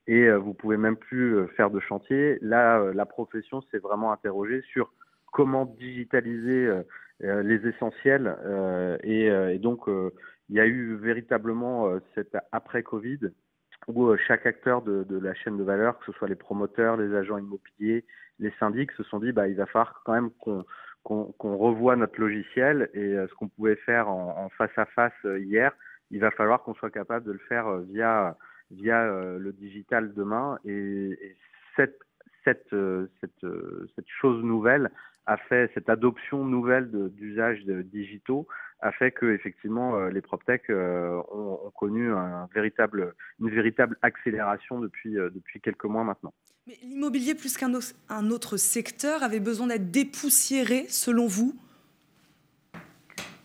et 0.07 0.27
euh, 0.27 0.37
vous 0.37 0.53
pouvez 0.53 0.77
même 0.77 0.97
plus 0.97 1.35
euh, 1.35 1.47
faire 1.55 1.69
de 1.69 1.79
chantier. 1.79 2.37
Là, 2.41 2.79
euh, 2.79 2.93
la 2.93 3.05
profession 3.05 3.61
s'est 3.71 3.79
vraiment 3.79 4.11
interrogée 4.11 4.61
sur 4.71 4.91
comment 5.35 5.65
digitaliser 5.65 6.69
les 7.19 7.67
essentiels 7.67 8.37
et, 9.03 9.25
et, 9.25 9.59
donc 9.59 9.81
il 9.87 10.55
y 10.55 10.59
a 10.61 10.65
eu 10.65 10.95
véritablement 10.95 11.99
cet 12.13 12.37
après 12.53 12.83
Covid 12.83 13.19
où 13.87 14.15
chaque 14.27 14.45
acteur 14.45 14.81
de, 14.81 15.03
de, 15.03 15.19
la 15.19 15.33
chaîne 15.33 15.57
de 15.57 15.63
valeur, 15.63 15.99
que 15.99 16.05
ce 16.05 16.11
soit 16.13 16.29
les 16.29 16.35
promoteurs, 16.35 16.95
les 16.95 17.13
agents 17.13 17.37
immobiliers, 17.37 18.05
les 18.39 18.53
syndics, 18.59 18.91
se 18.93 19.03
sont 19.03 19.19
dit 19.19 19.33
bah 19.33 19.49
il 19.49 19.55
va 19.55 19.65
falloir 19.65 20.01
quand 20.05 20.13
même 20.13 20.31
qu'on 20.39 20.65
qu'on 21.03 21.57
revoie 21.57 21.95
notre 21.97 22.19
logiciel 22.19 22.89
et 22.93 23.13
ce 23.29 23.33
qu'on 23.35 23.49
pouvait 23.49 23.75
faire 23.75 24.07
en, 24.07 24.49
face 24.57 24.77
à 24.77 24.85
face 24.85 25.13
hier, 25.23 25.71
il 26.11 26.19
va 26.19 26.31
falloir 26.31 26.63
qu'on 26.63 26.73
soit 26.75 26.89
capable 26.89 27.25
de 27.25 27.33
le 27.33 27.41
faire 27.49 27.77
via 27.79 28.37
via 28.71 29.03
euh, 29.03 29.39
le 29.39 29.53
digital 29.53 30.13
demain. 30.13 30.59
Et, 30.65 30.71
et 30.71 31.37
cette, 31.75 31.99
cette, 32.43 32.73
euh, 32.73 33.07
euh, 33.43 33.87
cette, 33.95 34.07
chose 34.07 34.43
nouvelle 34.43 34.89
a 35.25 35.37
fait, 35.37 35.71
cette 35.73 35.89
adoption 35.89 36.45
nouvelle 36.45 36.89
d'usages 37.11 37.65
digitaux 37.65 38.47
a 38.81 38.91
fait 38.91 39.11
que 39.11 39.25
effectivement 39.27 40.05
les 40.07 40.21
PropTech 40.21 40.69
ont, 40.69 41.23
ont, 41.65 41.71
connu 41.71 42.11
un 42.11 42.47
véritable, 42.53 43.13
une 43.39 43.49
véritable 43.49 43.97
accélération 44.01 44.79
depuis, 44.79 45.13
depuis 45.13 45.61
quelques 45.61 45.85
mois 45.85 46.03
maintenant. 46.03 46.33
Mais 46.67 46.79
l'immobilier, 46.81 47.35
plus 47.35 47.57
qu'un 47.57 47.71
un 48.09 48.31
autre 48.31 48.57
secteur, 48.57 49.21
avait 49.21 49.39
besoin 49.39 49.67
d'être 49.67 49.91
dépoussiéré, 49.91 50.85
selon 50.89 51.27
vous? 51.27 51.53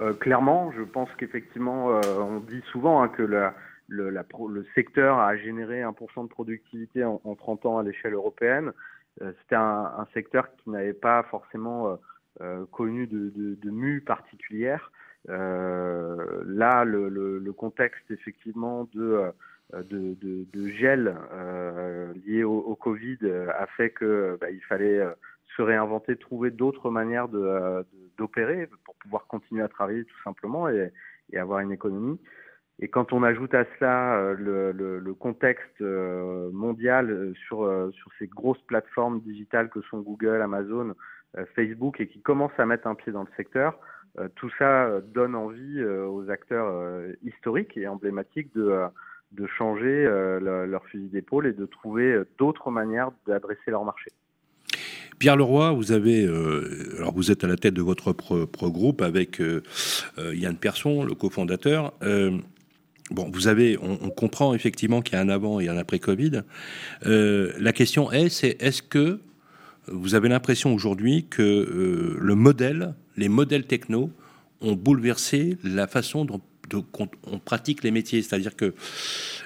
Euh, 0.00 0.14
Clairement, 0.14 0.72
je 0.72 0.82
pense 0.82 1.10
qu'effectivement, 1.18 1.90
euh, 1.90 2.00
on 2.18 2.40
dit 2.40 2.62
souvent 2.72 3.02
hein, 3.02 3.08
que 3.08 3.22
la, 3.22 3.54
le, 3.88 4.08
la, 4.08 4.24
le, 4.48 4.64
secteur 4.74 5.18
a 5.18 5.36
généré 5.36 5.82
1% 5.82 6.22
de 6.22 6.28
productivité 6.28 7.04
en, 7.04 7.20
en 7.22 7.34
30 7.34 7.66
ans 7.66 7.78
à 7.78 7.82
l'échelle 7.82 8.14
européenne. 8.14 8.72
Euh, 9.22 9.32
C'était 9.40 9.56
un, 9.56 10.06
secteur 10.14 10.54
qui 10.56 10.70
n'avait 10.70 10.92
pas 10.92 11.22
forcément 11.24 11.88
euh, 11.88 11.96
euh 12.40 12.66
connu 12.70 13.06
de, 13.06 13.30
de, 13.30 13.54
de 13.54 13.98
particulière. 14.00 14.92
Là, 15.28 16.84
le, 16.84 17.52
contexte 17.52 18.10
effectivement 18.10 18.88
de, 18.94 19.32
gel 20.78 21.14
lié 22.24 22.44
au, 22.44 22.74
Covid 22.76 23.18
a 23.54 23.66
fait 23.76 23.90
que 23.90 24.38
bah, 24.40 24.50
il 24.50 24.62
fallait 24.62 25.04
se 25.56 25.62
réinventer, 25.62 26.16
trouver 26.16 26.50
d'autres 26.50 26.90
manières 26.90 27.28
d'opérer 28.16 28.68
pour 28.84 28.94
pouvoir 28.94 29.26
continuer 29.26 29.62
à 29.62 29.68
travailler 29.68 30.04
tout 30.04 30.22
simplement 30.24 30.68
et 30.68 30.90
avoir 31.36 31.60
une 31.60 31.72
économie. 31.72 32.18
Et 32.82 32.88
quand 32.88 33.12
on 33.12 33.22
ajoute 33.22 33.54
à 33.54 33.64
cela 33.78 34.16
euh, 34.16 34.72
le, 34.72 35.14
contexte 35.14 35.82
euh, 35.82 36.50
mondial 36.52 37.10
euh, 37.10 37.34
sur, 37.46 37.58
sur 37.92 38.10
ces 38.18 38.26
grosses 38.26 38.62
plateformes 38.62 39.20
digitales 39.20 39.68
que 39.68 39.82
sont 39.82 40.00
Google, 40.00 40.40
Amazon, 40.42 40.94
Facebook 41.54 42.00
et 42.00 42.08
qui 42.08 42.20
commencent 42.20 42.58
à 42.58 42.66
mettre 42.66 42.88
un 42.88 42.96
pied 42.96 43.12
dans 43.12 43.22
le 43.22 43.28
secteur, 43.36 43.78
tout 44.34 44.50
ça 44.58 45.00
donne 45.14 45.36
envie 45.36 45.80
aux 45.80 46.28
acteurs 46.28 47.04
historiques 47.22 47.76
et 47.76 47.86
emblématiques 47.86 48.52
de, 48.52 48.80
de 49.30 49.46
changer 49.46 50.08
leur 50.40 50.84
fusil 50.86 51.08
d'épaule 51.08 51.46
et 51.46 51.52
de 51.52 51.66
trouver 51.66 52.20
d'autres 52.36 52.72
manières 52.72 53.12
d'adresser 53.28 53.70
leur 53.70 53.84
marché. 53.84 54.10
Pierre 55.20 55.36
Leroy, 55.36 55.70
vous 55.70 55.92
avez, 55.92 56.26
alors 56.98 57.14
vous 57.14 57.30
êtes 57.30 57.44
à 57.44 57.46
la 57.46 57.56
tête 57.56 57.74
de 57.74 57.82
votre 57.82 58.12
propre 58.12 58.68
groupe 58.68 59.00
avec 59.00 59.40
euh, 59.40 59.62
Yann 60.34 60.56
Persson, 60.56 61.04
le 61.04 61.14
cofondateur. 61.14 61.92
Bon, 63.10 63.28
vous 63.32 63.48
avez, 63.48 63.76
on, 63.82 64.10
comprend 64.10 64.54
effectivement 64.54 65.02
qu'il 65.02 65.14
y 65.14 65.16
a 65.16 65.20
un 65.20 65.28
avant 65.28 65.58
et 65.58 65.68
un 65.68 65.76
après 65.76 65.98
Covid. 65.98 66.42
Euh, 67.06 67.52
la 67.58 67.72
question 67.72 68.12
est, 68.12 68.28
c'est 68.28 68.56
est-ce 68.60 68.82
que 68.82 69.20
vous 69.88 70.14
avez 70.14 70.28
l'impression 70.28 70.72
aujourd'hui 70.72 71.26
que 71.28 71.42
euh, 71.42 72.16
le 72.20 72.34
modèle, 72.36 72.94
les 73.16 73.28
modèles 73.28 73.64
techno 73.64 74.10
ont 74.60 74.74
bouleversé 74.74 75.56
la 75.64 75.86
façon 75.86 76.24
dont 76.24 76.40
on, 76.74 77.38
pratique 77.38 77.82
les 77.82 77.90
métiers. 77.90 78.22
C'est-à-dire 78.22 78.56
que, 78.56 78.74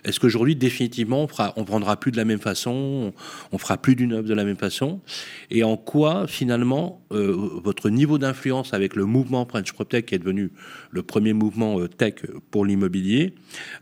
est-ce 0.05 0.21
qu'aujourd'hui, 0.21 0.57
définitivement, 0.57 1.23
on 1.23 1.29
fera, 1.29 1.53
on 1.57 1.65
prendra 1.65 1.99
plus 1.99 2.13
de 2.13 2.17
la 2.17 2.25
même 2.25 2.39
façon, 2.41 3.13
on, 3.53 3.59
fera 3.59 3.79
plus 3.79 3.97
d'une 3.97 4.13
œuvre 4.13 4.29
de 4.29 4.35
la 4.35 4.45
même 4.45 4.57
façon? 4.57 5.01
Et 5.51 5.65
en 5.65 5.77
quoi, 5.77 6.27
finalement, 6.27 7.05
euh, 7.13 7.33
votre 7.65 7.91
niveau 7.91 8.19
d'influence 8.19 8.75
avec 8.75 8.97
le 8.97 9.05
mouvement 9.05 9.47
French 9.47 9.73
PropTech, 9.73 10.07
qui 10.07 10.15
est 10.15 10.19
devenu 10.19 10.51
le 10.91 11.03
premier 11.03 11.33
mouvement 11.33 11.81
euh, 11.81 11.89
tech 11.89 12.15
pour 12.51 12.65
l'immobilier, 12.65 13.35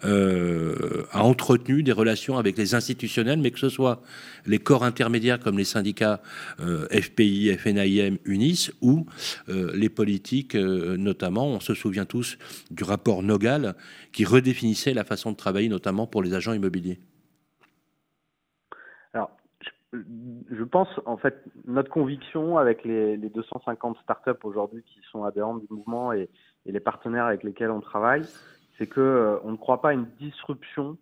euh, 0.04 1.04
a 1.12 1.22
entretenu 1.22 1.82
des 1.82 1.92
relations 1.92 2.38
avec 2.38 2.56
les 2.58 2.74
institutionnels, 2.74 3.40
mais 3.40 3.50
que 3.50 3.58
ce 3.58 3.68
soit 3.68 4.02
les 4.46 4.58
corps 4.58 4.84
intermédiaires 4.84 5.38
comme 5.38 5.58
les 5.58 5.64
syndicats 5.64 6.20
FPI, 6.58 7.56
FNIM, 7.56 8.16
UNIS, 8.24 8.70
ou 8.80 9.06
les 9.48 9.88
politiques, 9.88 10.54
notamment, 10.54 11.46
on 11.46 11.60
se 11.60 11.74
souvient 11.74 12.04
tous 12.04 12.38
du 12.70 12.84
rapport 12.84 13.22
Nogal, 13.32 13.74
qui 14.12 14.24
redéfinissait 14.24 14.94
la 14.94 15.04
façon 15.04 15.32
de 15.32 15.36
travailler, 15.36 15.68
notamment 15.68 16.06
pour 16.06 16.22
les 16.22 16.34
agents 16.34 16.52
immobiliers 16.52 17.00
Alors, 19.14 19.30
je 19.92 20.64
pense, 20.64 20.88
en 21.06 21.16
fait, 21.16 21.42
notre 21.66 21.90
conviction 21.90 22.58
avec 22.58 22.84
les, 22.84 23.16
les 23.16 23.30
250 23.30 23.98
startups 24.02 24.44
aujourd'hui 24.44 24.82
qui 24.84 25.00
sont 25.10 25.24
adhérentes 25.24 25.60
du 25.60 25.68
mouvement 25.70 26.12
et, 26.12 26.28
les 26.64 26.78
partenaires 26.78 27.24
avec 27.24 27.42
lesquels 27.42 27.72
on 27.72 27.80
travaille, 27.80 28.22
c'est 28.78 28.86
que 28.86 29.00
euh, 29.00 29.36
on 29.42 29.50
ne 29.50 29.56
croit 29.56 29.80
pas 29.82 29.88
à 29.88 29.92
une 29.94 30.06
disruption, 30.20 30.96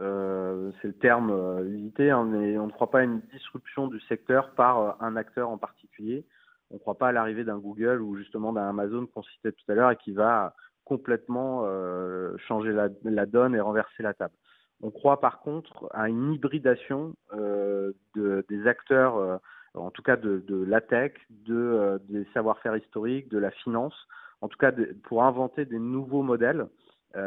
euh, 0.00 0.72
c'est 0.80 0.88
le 0.88 0.94
terme 0.94 1.30
euh, 1.30 1.68
usité, 1.68 2.10
hein, 2.10 2.24
mais 2.24 2.56
on 2.58 2.66
ne 2.66 2.72
croit 2.72 2.90
pas 2.90 3.00
à 3.00 3.02
une 3.02 3.20
disruption 3.32 3.88
du 3.88 4.00
secteur 4.00 4.50
par 4.54 4.80
euh, 4.80 4.90
un 5.00 5.16
acteur 5.16 5.50
en 5.50 5.58
particulier. 5.58 6.24
On 6.70 6.74
ne 6.74 6.78
croit 6.78 6.96
pas 6.96 7.08
à 7.08 7.12
l'arrivée 7.12 7.44
d'un 7.44 7.58
Google 7.58 8.00
ou 8.00 8.16
justement 8.16 8.54
d'un 8.54 8.68
Amazon 8.68 9.06
qu'on 9.06 9.22
citait 9.22 9.52
tout 9.52 9.70
à 9.70 9.74
l'heure 9.74 9.90
et 9.90 9.96
qui 9.96 10.12
va 10.12 10.54
complètement 10.84 11.62
euh, 11.64 12.36
changer 12.48 12.72
la, 12.72 13.26
donne 13.26 13.54
et 13.54 13.60
renverser 13.60 14.02
la 14.02 14.14
table. 14.14 14.34
On 14.82 14.90
croit 14.90 15.20
par 15.20 15.40
contre 15.40 15.88
à 15.92 16.08
une 16.08 16.32
hybridation 16.32 17.14
euh, 17.34 17.92
de, 18.16 18.44
des 18.48 18.66
acteurs, 18.66 19.16
euh, 19.16 19.36
en 19.74 19.90
tout 19.90 20.02
cas 20.02 20.16
de, 20.16 20.42
la 20.66 20.80
tech, 20.80 21.12
de, 21.30 22.00
des 22.08 22.26
savoir-faire 22.34 22.76
historiques, 22.76 23.28
de 23.28 23.38
la 23.38 23.50
finance, 23.50 23.94
en 24.40 24.48
tout 24.48 24.58
cas 24.58 24.72
pour 25.04 25.22
inventer 25.22 25.64
des 25.64 25.78
nouveaux 25.78 26.22
modèles. 26.22 26.66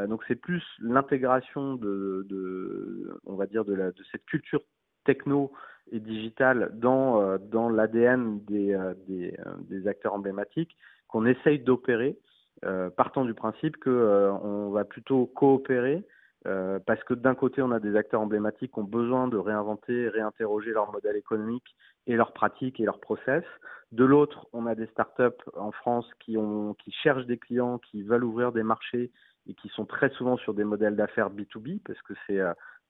Donc 0.08 0.24
c'est 0.28 0.36
plus 0.36 0.63
l'intégration 0.80 1.76
de, 1.76 3.20
on 3.26 3.36
va 3.36 3.46
dire, 3.46 3.63
de, 3.65 3.94
cette 4.12 4.26
culture 4.26 4.62
techno 5.06 5.52
et 5.91 6.00
digitale 6.00 6.72
dans, 6.74 7.38
dans 7.38 7.70
l'ADN 7.70 8.39
des, 8.46 8.78
des, 9.08 9.38
des 9.70 9.88
acteurs 9.88 10.15
emblématiques 10.15 10.76
qu'on 11.08 11.26
essaye 11.26 11.60
d'opérer 11.60 12.18
euh, 12.63 12.89
partant 12.89 13.26
du 13.26 13.34
principe 13.34 13.78
que 13.78 13.89
euh, 13.89 14.32
on 14.32 14.70
va 14.70 14.86
plutôt 14.86 15.26
coopérer 15.26 16.06
euh, 16.48 16.80
parce 16.86 17.04
que 17.04 17.13
d'un 17.13 17.36
côté 17.36 17.62
on 17.62 17.72
a 17.72 17.80
des 17.80 17.98
acteurs 17.98 18.22
emblématiques 18.22 18.72
qui 18.72 18.80
ont 18.80 18.84
besoin 18.84 19.28
de 19.28 19.36
réinventer, 19.36 20.08
réinterroger 20.08 20.72
leur 20.72 20.91
modèle 20.91 21.18
économique 21.18 21.76
et 22.08 22.15
leurs 22.15 22.34
pratiques 22.34 22.80
et 22.80 22.86
leurs 22.86 23.02
process. 23.02 23.44
De 23.91 24.06
l'autre, 24.06 24.48
on 24.54 24.68
a 24.68 24.76
des 24.76 24.88
startups 24.88 25.44
en 25.58 25.72
France 25.72 26.06
qui 26.20 26.38
ont 26.38 26.76
qui 26.76 26.91
cherchent 26.91 27.26
des 27.26 27.38
clients, 27.38 27.78
qui 27.78 28.04
veulent 28.04 28.24
ouvrir 28.24 28.52
des 28.52 28.63
marchés 28.63 29.12
et 29.48 29.54
qui 29.54 29.68
sont 29.70 29.86
très 29.86 30.10
souvent 30.12 30.38
sur 30.38 30.54
des 30.54 30.63
modèles 30.63 30.96
d'affaires 30.96 31.32
B2B 31.32 31.82
parce 31.86 32.02
que 32.04 32.13
c'est 32.26 32.39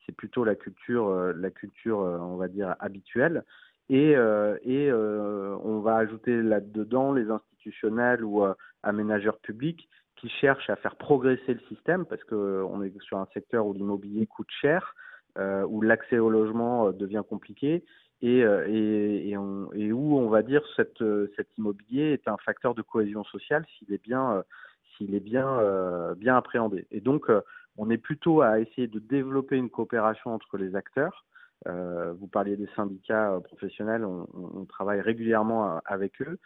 c'est 0.05 0.15
plutôt 0.15 0.43
la 0.43 0.55
culture 0.55 1.09
la 1.35 1.49
culture 1.49 1.97
on 1.97 2.35
va 2.35 2.47
dire 2.47 2.75
habituelle 2.79 3.43
et, 3.89 4.15
euh, 4.15 4.57
et 4.63 4.89
euh, 4.89 5.55
on 5.63 5.79
va 5.79 5.97
ajouter 5.97 6.41
là-dedans 6.41 7.13
les 7.13 7.29
institutionnels 7.29 8.23
ou 8.23 8.43
euh, 8.43 8.53
aménageurs 8.83 9.37
publics 9.39 9.87
qui 10.15 10.29
cherchent 10.29 10.69
à 10.69 10.75
faire 10.75 10.95
progresser 10.95 11.53
le 11.53 11.59
système 11.67 12.05
parce 12.05 12.23
qu'on 12.23 12.81
est 12.81 12.99
sur 13.01 13.17
un 13.17 13.27
secteur 13.33 13.67
où 13.67 13.73
l'immobilier 13.73 14.25
coûte 14.25 14.49
cher, 14.61 14.95
où 15.67 15.81
l'accès 15.81 16.17
au 16.17 16.29
logement 16.29 16.93
devient 16.93 17.23
compliqué 17.27 17.83
et, 18.21 18.45
où 19.35 20.17
on 20.17 20.29
va 20.29 20.41
dire 20.41 20.63
cette, 20.77 21.03
cet 21.35 21.49
immobilier 21.57 22.13
est 22.13 22.29
un 22.29 22.37
facteur 22.37 22.73
de 22.73 22.81
cohésion 22.81 23.25
sociale 23.25 23.65
s'il 23.77 23.93
est 23.93 24.01
bien 24.01 24.41
s'il 24.95 25.13
est 25.15 25.19
bien, 25.19 25.59
bien 26.15 26.37
appréhendé. 26.37 26.87
Et 26.91 27.01
donc, 27.01 27.29
on 27.77 27.89
est 27.89 27.97
plutôt 27.97 28.41
à 28.41 28.61
essayer 28.61 28.87
de 28.87 28.99
développer 28.99 29.57
une 29.57 29.69
coopération 29.69 30.33
entre 30.33 30.57
les 30.57 30.77
acteurs. 30.77 31.25
Vous 31.65 32.27
parliez 32.27 32.57
des 32.57 32.69
syndicats 32.75 33.39
professionnels, 33.43 34.05
on, 34.05 34.27
on, 34.33 34.65
travaille 34.65 35.01
régulièrement 35.01 35.79
avec 35.85 36.21
eux, 36.21 36.37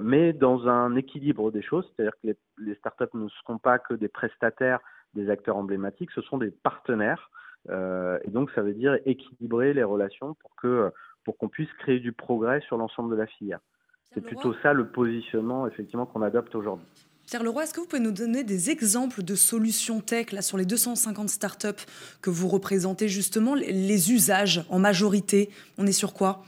mais 0.00 0.32
dans 0.32 0.68
un 0.68 0.94
équilibre 0.96 1.50
des 1.50 1.62
choses, 1.62 1.90
c'est-à-dire 1.96 2.14
que 2.22 2.28
les, 2.28 2.36
les, 2.58 2.74
startups 2.76 3.14
ne 3.14 3.28
seront 3.28 3.58
pas 3.58 3.78
que 3.78 3.94
des 3.94 4.08
prestataires 4.08 4.80
des 5.14 5.30
acteurs 5.30 5.56
emblématiques, 5.56 6.10
ce 6.12 6.22
sont 6.22 6.38
des 6.38 6.50
partenaires. 6.50 7.30
et 7.68 8.30
donc, 8.30 8.50
ça 8.52 8.62
veut 8.62 8.74
dire 8.74 8.98
équilibrer 9.06 9.74
les 9.74 9.84
relations 9.84 10.34
pour 10.34 10.54
que 10.56 10.92
pour 11.24 11.38
qu'on 11.38 11.48
puisse 11.48 11.72
créer 11.74 12.00
du 12.00 12.12
progrès 12.12 12.60
sur 12.60 12.76
l'ensemble 12.76 13.10
de 13.10 13.16
la 13.16 13.26
filière. 13.26 13.60
C'est 14.12 14.20
plutôt 14.20 14.54
ça 14.62 14.72
le 14.72 14.86
positionnement 14.86 15.66
effectivement 15.66 16.06
qu'on 16.06 16.22
adopte 16.22 16.54
aujourd'hui. 16.54 16.86
Pierre 17.26 17.42
Leroy, 17.42 17.62
est-ce 17.62 17.72
que 17.72 17.80
vous 17.80 17.86
pouvez 17.86 18.02
nous 18.02 18.12
donner 18.12 18.44
des 18.44 18.70
exemples 18.70 19.22
de 19.22 19.34
solutions 19.34 20.00
tech 20.00 20.32
là, 20.32 20.42
sur 20.42 20.58
les 20.58 20.66
250 20.66 21.28
startups 21.28 21.84
que 22.20 22.30
vous 22.30 22.48
représentez 22.48 23.08
justement, 23.08 23.54
les 23.54 24.12
usages 24.12 24.64
en 24.68 24.78
majorité? 24.78 25.48
On 25.78 25.86
est 25.86 25.92
sur 25.92 26.12
quoi? 26.12 26.42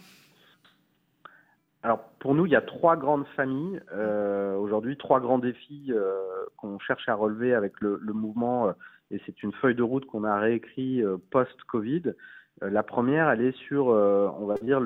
Alors 1.82 2.00
pour 2.18 2.34
nous, 2.34 2.46
il 2.46 2.52
y 2.52 2.56
a 2.56 2.60
trois 2.62 2.96
grandes 2.96 3.26
familles 3.36 3.80
euh, 3.94 4.56
aujourd'hui, 4.56 4.96
trois 4.96 5.20
grands 5.20 5.38
défis 5.38 5.86
euh, 5.90 6.20
qu'on 6.56 6.80
cherche 6.80 7.08
à 7.08 7.14
relever 7.14 7.54
avec 7.54 7.80
le, 7.80 8.00
mouvement, 8.12 8.68
euh, 8.68 8.72
et 9.12 9.20
c'est 9.24 9.42
une 9.44 9.52
feuille 9.52 9.76
de 9.76 9.84
route 9.84 10.04
qu'on 10.04 10.24
a 10.24 10.36
réécrit 10.36 11.04
post-Covid. 11.30 12.14
la 12.60 12.82
première, 12.82 13.30
elle 13.30 13.40
est 13.40 13.56
sur, 13.56 13.86
on 13.86 14.46
va 14.46 14.56
dire, 14.56 14.80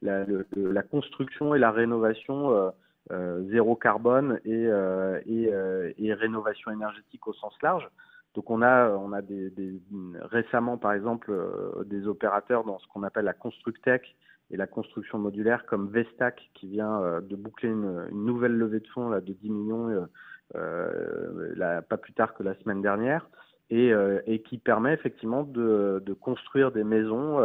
la, 0.00 0.82
construction 0.82 1.54
et 1.54 1.58
la 1.58 1.70
rénovation 1.70 2.72
zéro 3.50 3.76
carbone 3.76 4.40
et, 4.44 4.66
euh, 4.66 5.20
et, 5.26 6.14
rénovation 6.14 6.70
énergétique 6.70 7.26
au 7.26 7.32
sens 7.32 7.54
large. 7.62 7.88
Donc 8.34 8.50
on 8.50 8.62
a, 8.62 8.96
récemment 10.22 10.78
par 10.78 10.92
exemple 10.92 11.32
des 11.86 12.06
opérateurs 12.06 12.64
dans 12.64 12.78
ce 12.78 12.86
qu'on 12.88 13.02
appelle 13.02 13.24
la 13.24 13.32
Constructech 13.32 14.16
et 14.52 14.56
la 14.56 14.66
construction 14.66 15.18
modulaire 15.18 15.66
comme 15.66 15.88
Vestac 15.88 16.50
qui 16.54 16.68
vient 16.68 17.20
de 17.20 17.36
boucler 17.36 17.70
une, 17.70 18.08
nouvelle 18.12 18.56
levée 18.56 18.80
de 18.80 18.86
fonds 18.88 19.08
là, 19.08 19.20
de 19.20 19.32
10 19.32 19.50
millions 19.50 20.06
pas 20.52 21.96
plus 22.00 22.12
tard 22.12 22.34
que 22.34 22.44
la 22.44 22.54
semaine 22.56 22.82
dernière 22.82 23.28
et, 23.70 23.92
qui 24.48 24.58
permet 24.58 24.94
effectivement 24.94 25.42
de, 25.42 26.16
construire 26.20 26.70
des 26.70 26.84
maisons 26.84 27.40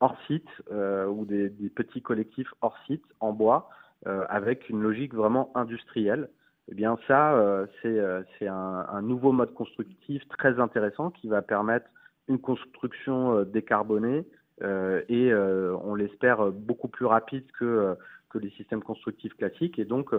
hors 0.00 0.16
site 0.26 0.48
euh, 0.70 1.06
ou 1.06 1.24
des, 1.24 1.48
petits 1.74 2.02
collectifs 2.02 2.52
hors 2.60 2.76
site 2.86 3.04
en 3.20 3.32
bois 3.32 3.68
euh, 3.68 3.85
avec 4.04 4.68
une 4.68 4.82
logique 4.82 5.14
vraiment 5.14 5.50
industrielle. 5.54 6.28
Eh 6.70 6.74
bien 6.74 6.98
ça, 7.06 7.34
euh, 7.34 7.66
c'est 7.82 8.46
un, 8.46 9.02
nouveau 9.02 9.32
mode 9.32 9.54
constructif 9.54 10.26
très 10.28 10.58
intéressant 10.60 11.10
qui 11.10 11.28
va 11.28 11.42
permettre 11.42 11.86
une 12.28 12.40
construction 12.40 13.42
décarbonée 13.42 14.26
et 14.62 15.32
on 15.34 15.94
l'espère 15.94 16.50
beaucoup 16.50 16.88
plus 16.88 17.06
rapide 17.06 17.44
que, 17.58 17.96
les 18.34 18.50
systèmes 18.50 18.82
constructifs 18.82 19.34
classiques 19.34 19.78
et 19.78 19.86
donc 19.86 20.10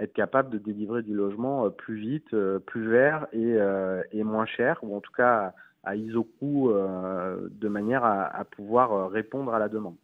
être 0.00 0.12
capable 0.12 0.50
de 0.50 0.58
délivrer 0.58 1.02
du 1.02 1.14
logement 1.14 1.70
plus 1.70 1.94
vite, 1.94 2.34
plus 2.66 2.88
vert 2.88 3.28
et, 3.32 4.24
moins 4.24 4.46
cher, 4.46 4.78
ou 4.82 4.96
en 4.96 5.00
tout 5.00 5.12
cas 5.12 5.52
à 5.82 5.96
ISO-coût 5.96 6.70
euh, 6.70 7.48
de 7.50 7.68
manière 7.68 8.04
à, 8.04 8.44
pouvoir 8.44 8.92
euh, 8.92 9.06
répondre 9.06 9.54
à 9.54 9.58
la 9.58 9.68
demande. 9.68 9.96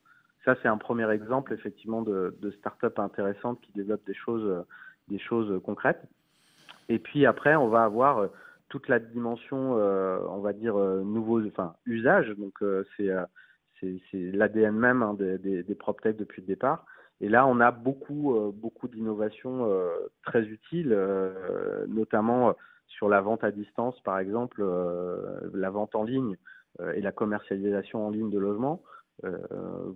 Ça, 0.46 0.56
c'est 0.62 0.68
un 0.68 0.78
premier 0.78 1.10
exemple 1.10 1.52
effectivement 1.52 2.00
de, 2.00 2.34
de 2.40 2.50
start-up 2.52 2.98
intéressante 2.98 3.60
qui 3.60 3.72
développe 3.72 4.06
des 4.06 4.14
choses, 4.14 4.48
euh, 4.48 4.62
des 5.08 5.18
choses 5.18 5.60
concrètes. 5.64 6.02
Et 6.88 6.98
puis 6.98 7.26
après, 7.26 7.54
on 7.56 7.68
va 7.68 7.84
avoir 7.84 8.28
toute 8.68 8.88
la 8.88 8.98
dimension, 8.98 9.72
on 9.74 10.40
va 10.40 10.52
dire, 10.52 10.76
nouveau, 10.76 11.44
enfin, 11.46 11.74
usage. 11.84 12.28
Donc, 12.38 12.62
c'est 12.96 13.10
c'est 13.80 14.32
l'ADN 14.32 14.74
même 14.74 15.02
hein, 15.02 15.14
des, 15.14 15.76
PropTech 15.76 16.16
depuis 16.16 16.42
le 16.42 16.46
départ. 16.46 16.86
Et 17.20 17.28
là, 17.28 17.44
on 17.46 17.58
a 17.58 17.72
beaucoup, 17.72 18.52
beaucoup 18.54 18.86
d'innovations 18.86 19.68
très 20.22 20.44
utiles, 20.44 20.96
notamment 21.88 22.54
sur 22.88 23.08
la 23.08 23.20
vente 23.20 23.44
à 23.44 23.50
distance, 23.50 23.98
par 24.00 24.18
exemple, 24.18 24.60
euh, 24.60 25.40
la 25.54 25.70
vente 25.70 25.94
en 25.94 26.04
ligne 26.04 26.36
euh, 26.80 26.92
et 26.92 27.00
la 27.00 27.12
commercialisation 27.12 28.06
en 28.06 28.10
ligne 28.10 28.30
de 28.30 28.38
logements. 28.38 28.82
Euh, 29.24 29.36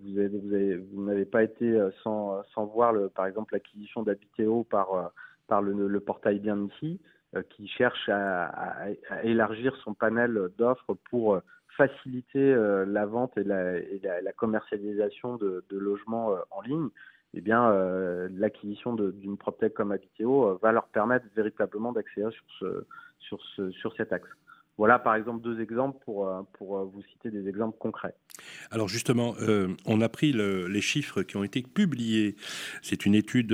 vous, 0.02 0.18
avez, 0.18 0.76
vous, 0.76 1.04
n'avez 1.04 1.24
pas 1.24 1.42
été 1.42 1.78
sans, 2.02 2.42
sans 2.54 2.66
voir, 2.66 2.92
le, 2.92 3.08
par 3.08 3.26
exemple, 3.26 3.54
l'acquisition 3.54 4.02
d'Habitéo 4.02 4.64
par, 4.64 5.12
par 5.46 5.62
le, 5.62 6.00
portail 6.00 6.38
Bien 6.38 6.58
ici, 6.66 7.00
qui 7.50 7.68
cherche 7.68 8.08
à, 8.08 8.86
élargir 9.22 9.76
son 9.84 9.94
panel 9.94 10.50
d'offres 10.56 10.94
pour 11.10 11.40
faciliter 11.76 12.54
la 12.86 13.06
vente 13.06 13.36
et 13.36 13.44
la, 13.44 14.32
commercialisation 14.36 15.36
de, 15.36 15.64
logements 15.70 16.34
en 16.50 16.62
ligne 16.62 16.88
eh 17.34 17.40
bien, 17.40 17.70
euh, 17.70 18.28
l'acquisition 18.32 18.94
d'une 18.94 19.36
PropTech 19.36 19.72
comme 19.72 19.92
Habiteo 19.92 20.46
euh, 20.46 20.58
va 20.60 20.72
leur 20.72 20.88
permettre 20.88 21.26
véritablement 21.36 21.92
d'accéder 21.92 22.28
sur, 22.30 22.44
ce, 22.58 22.86
sur, 23.18 23.40
ce, 23.54 23.70
sur 23.70 23.94
cet 23.94 24.12
axe. 24.12 24.28
Voilà 24.80 24.98
par 24.98 25.14
exemple 25.14 25.42
deux 25.42 25.60
exemples 25.60 25.98
pour, 26.06 26.26
euh, 26.26 26.40
pour 26.54 26.78
euh, 26.78 26.84
vous 26.90 27.02
citer 27.02 27.30
des 27.30 27.46
exemples 27.50 27.76
concrets. 27.78 28.14
Alors 28.70 28.88
justement, 28.88 29.34
euh, 29.42 29.68
on 29.84 30.00
a 30.00 30.08
pris 30.08 30.32
les 30.32 30.80
chiffres 30.80 31.20
qui 31.20 31.36
ont 31.36 31.44
été 31.44 31.60
publiés. 31.60 32.34
C'est 32.80 33.04
une 33.04 33.14
étude 33.14 33.52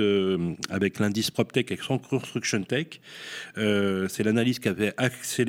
avec 0.69 0.99
l'indice 0.99 1.29
PropTech 1.29 1.69
et 1.69 1.75
Construction 1.75 2.63
Tech. 2.63 3.01
C'est 3.55 4.23
l'analyse 4.23 4.59
qu'avait 4.59 4.93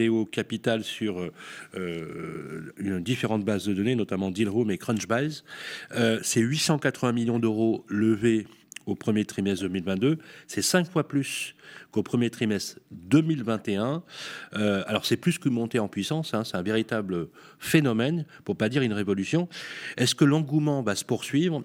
au 0.09 0.27
Capital 0.27 0.83
sur 0.83 1.31
une 1.75 3.01
différentes 3.01 3.45
bases 3.45 3.67
de 3.67 3.75
données, 3.75 3.95
notamment 3.95 4.33
Dealroom 4.33 4.73
et 4.73 4.79
Crunchbase. 4.79 5.45
C'est 6.23 6.41
880 6.41 7.13
millions 7.13 7.39
d'euros 7.39 7.85
levés 7.89 8.49
au 8.89 8.95
premier 8.95 9.25
trimestre 9.25 9.63
2022. 9.65 10.19
C'est 10.47 10.63
cinq 10.63 10.91
fois 10.91 11.07
plus 11.07 11.55
qu'au 11.91 12.03
premier 12.03 12.31
trimestre 12.31 12.79
2021. 12.91 14.03
Euh, 14.55 14.83
alors 14.87 15.05
c'est 15.05 15.19
plus 15.19 15.39
qu'une 15.39 15.53
montée 15.53 15.79
en 15.79 15.89
puissance, 15.89 16.33
hein, 16.33 16.43
c'est 16.43 16.57
un 16.57 16.63
véritable 16.63 17.29
phénomène, 17.59 18.25
pour 18.45 18.57
pas 18.57 18.69
dire 18.69 18.83
une 18.83 18.95
révolution. 18.95 19.49
Est-ce 19.99 20.15
que 20.15 20.25
l'engouement 20.25 20.83
va 20.83 20.95
se 20.95 21.05
poursuivre 21.05 21.63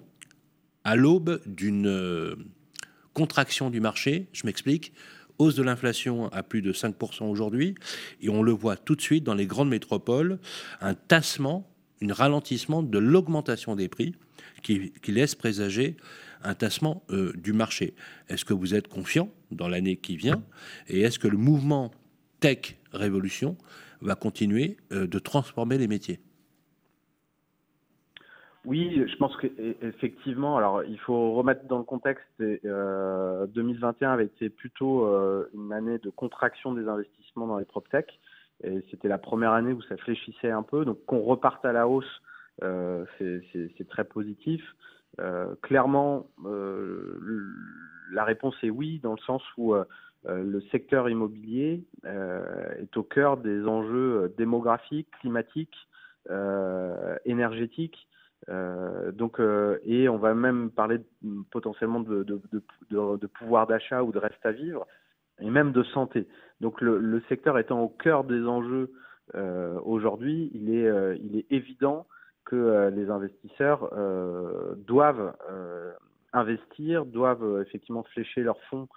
à 0.84 0.96
l'aube 0.96 1.40
d'une 1.46 1.86
euh, 1.86 2.36
contraction 3.14 3.70
du 3.70 3.80
marché? 3.80 4.28
Je 4.32 4.44
m'explique. 4.44 4.92
Hausse 5.38 5.56
de 5.56 5.62
l'inflation 5.64 6.28
à 6.30 6.44
plus 6.44 6.62
de 6.62 6.72
5% 6.72 7.24
aujourd'hui, 7.24 7.74
et 8.20 8.28
on 8.28 8.42
le 8.42 8.52
voit 8.52 8.76
tout 8.76 8.94
de 8.94 9.00
suite 9.00 9.24
dans 9.24 9.34
les 9.34 9.46
grandes 9.46 9.68
métropoles, 9.68 10.38
un 10.80 10.94
tassement, 10.94 11.68
un 12.02 12.12
ralentissement 12.12 12.84
de 12.84 12.98
l'augmentation 12.98 13.74
des 13.74 13.88
prix 13.88 14.14
qui, 14.62 14.92
qui 14.92 15.10
laisse 15.10 15.34
présager 15.34 15.96
un 16.44 16.54
tassement 16.54 17.02
euh, 17.10 17.32
du 17.34 17.52
marché. 17.52 17.94
Est-ce 18.28 18.44
que 18.44 18.54
vous 18.54 18.74
êtes 18.74 18.88
confiant 18.88 19.30
dans 19.50 19.68
l'année 19.68 19.96
qui 19.96 20.16
vient 20.16 20.42
Et 20.88 21.00
est-ce 21.00 21.18
que 21.18 21.28
le 21.28 21.36
mouvement 21.36 21.90
tech 22.40 22.76
révolution 22.92 23.56
va 24.00 24.14
continuer 24.14 24.76
euh, 24.92 25.06
de 25.06 25.18
transformer 25.18 25.78
les 25.78 25.88
métiers? 25.88 26.20
Oui, 28.66 29.02
je 29.06 29.16
pense 29.16 29.36
qu'effectivement, 29.36 30.56
alors 30.56 30.84
il 30.84 30.98
faut 30.98 31.32
remettre 31.32 31.64
dans 31.66 31.76
le 31.76 31.84
contexte, 31.84 32.24
euh, 32.40 33.46
2021 33.48 34.12
avait 34.12 34.24
été 34.24 34.48
plutôt 34.48 35.06
euh, 35.06 35.50
une 35.54 35.70
année 35.72 35.98
de 35.98 36.08
contraction 36.08 36.72
des 36.72 36.88
investissements 36.88 37.46
dans 37.46 37.58
les 37.58 37.66
tech 37.90 38.06
et 38.62 38.82
c'était 38.90 39.08
la 39.08 39.18
première 39.18 39.52
année 39.52 39.72
où 39.72 39.82
ça 39.82 39.98
fléchissait 39.98 40.50
un 40.50 40.62
peu, 40.62 40.86
donc 40.86 41.04
qu'on 41.04 41.20
reparte 41.20 41.64
à 41.66 41.72
la 41.72 41.86
hausse, 41.88 42.22
c'est 43.18 43.88
très 43.88 44.04
positif. 44.04 44.62
Euh, 45.20 45.54
clairement, 45.62 46.26
euh, 46.44 47.18
la 48.12 48.24
réponse 48.24 48.56
est 48.62 48.70
oui, 48.70 49.00
dans 49.02 49.12
le 49.12 49.20
sens 49.20 49.42
où 49.56 49.74
euh, 49.74 49.84
le 50.24 50.60
secteur 50.72 51.08
immobilier 51.08 51.84
est 52.04 52.96
au 52.96 53.02
cœur 53.02 53.36
des 53.36 53.66
enjeux 53.66 54.32
démographiques, 54.38 55.10
climatiques, 55.20 55.76
énergétiques. 57.26 58.08
donc, 58.48 59.38
et 59.84 60.08
on 60.08 60.16
va 60.16 60.32
même 60.34 60.70
parler 60.70 61.00
potentiellement 61.50 62.00
de, 62.00 63.26
pouvoir 63.38 63.66
d'achat 63.66 64.02
ou 64.02 64.12
de 64.12 64.18
reste 64.18 64.44
à 64.46 64.52
vivre, 64.52 64.86
et 65.40 65.50
même 65.50 65.72
de 65.72 65.82
santé. 65.82 66.26
Donc, 66.60 66.80
le, 66.80 67.22
secteur 67.28 67.58
étant 67.58 67.82
au 67.82 67.90
cœur 67.90 68.24
des 68.24 68.46
enjeux 68.46 68.92
aujourd'hui, 69.34 70.50
il 70.54 70.74
est 70.74 71.46
évident 71.50 72.06
que 72.54 72.58
euh, 72.58 72.90
les 72.90 73.10
investisseurs 73.10 73.88
euh, 73.92 74.74
doivent 74.76 75.34
euh, 75.50 75.92
investir, 76.32 77.04
doivent 77.04 77.62
effectivement 77.66 78.04
flécher 78.04 78.42
leurs 78.42 78.60
fonds 78.70 78.88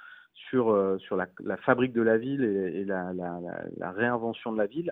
sur, 0.49 0.97
sur 0.99 1.17
la, 1.17 1.57
fabrique 1.57 1.93
de 1.93 2.01
la 2.03 2.17
ville 2.17 2.43
et, 2.43 2.85
la, 2.85 3.91
réinvention 3.91 4.53
de 4.53 4.57
la 4.59 4.67
ville, 4.67 4.91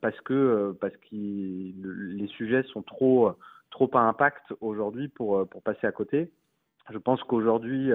parce 0.00 0.20
que, 0.22 0.76
parce 0.80 0.94
que 0.96 1.06
les 1.12 2.26
sujets 2.36 2.64
sont 2.64 2.82
trop, 2.82 3.30
trop 3.70 3.88
à 3.94 4.00
impact 4.00 4.52
aujourd'hui 4.60 5.06
pour, 5.06 5.48
pour 5.48 5.62
passer 5.62 5.86
à 5.86 5.92
côté. 5.92 6.32
Je 6.90 6.98
pense 6.98 7.22
qu'aujourd'hui, 7.22 7.92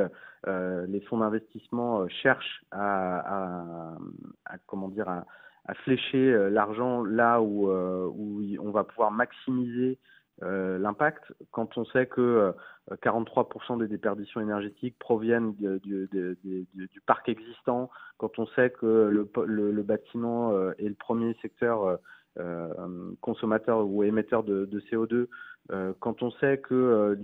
les 0.48 1.02
fonds 1.02 1.18
d'investissement 1.18 2.08
cherchent 2.08 2.64
à, 2.72 3.98
comment 4.66 4.88
dire 4.88 5.10
à, 5.10 5.26
flécher 5.74 6.50
l'argent 6.50 7.04
là 7.04 7.42
où, 7.42 7.70
où 7.70 8.42
on 8.60 8.72
va 8.72 8.84
pouvoir 8.84 9.12
maximiser 9.12 10.00
euh, 10.44 10.78
l'impact 10.78 11.34
quand 11.52 11.80
on 11.80 11.86
sait 11.86 12.06
que 12.06 12.54
43% 12.92 13.74
euh, 13.74 13.78
des 13.80 13.88
déperditions 13.88 14.40
énergétiques 14.40 14.96
proviennent 15.00 15.54
du, 15.56 17.02
parc 17.08 17.28
existant, 17.28 17.90
quand 18.18 18.38
on 18.38 18.46
sait 18.48 18.70
que 18.70 18.86
le, 18.86 19.84
bâtiment 19.84 20.52
euh, 20.52 20.74
est 20.78 20.88
le 20.88 20.94
premier 20.94 21.36
secteur 21.42 21.98
consommateur 23.22 23.86
ou 23.88 24.04
émetteur 24.04 24.44
de, 24.44 24.80
CO2, 24.92 25.28
quand 26.00 26.22
on 26.22 26.32
sait 26.32 26.60
que 26.60 27.18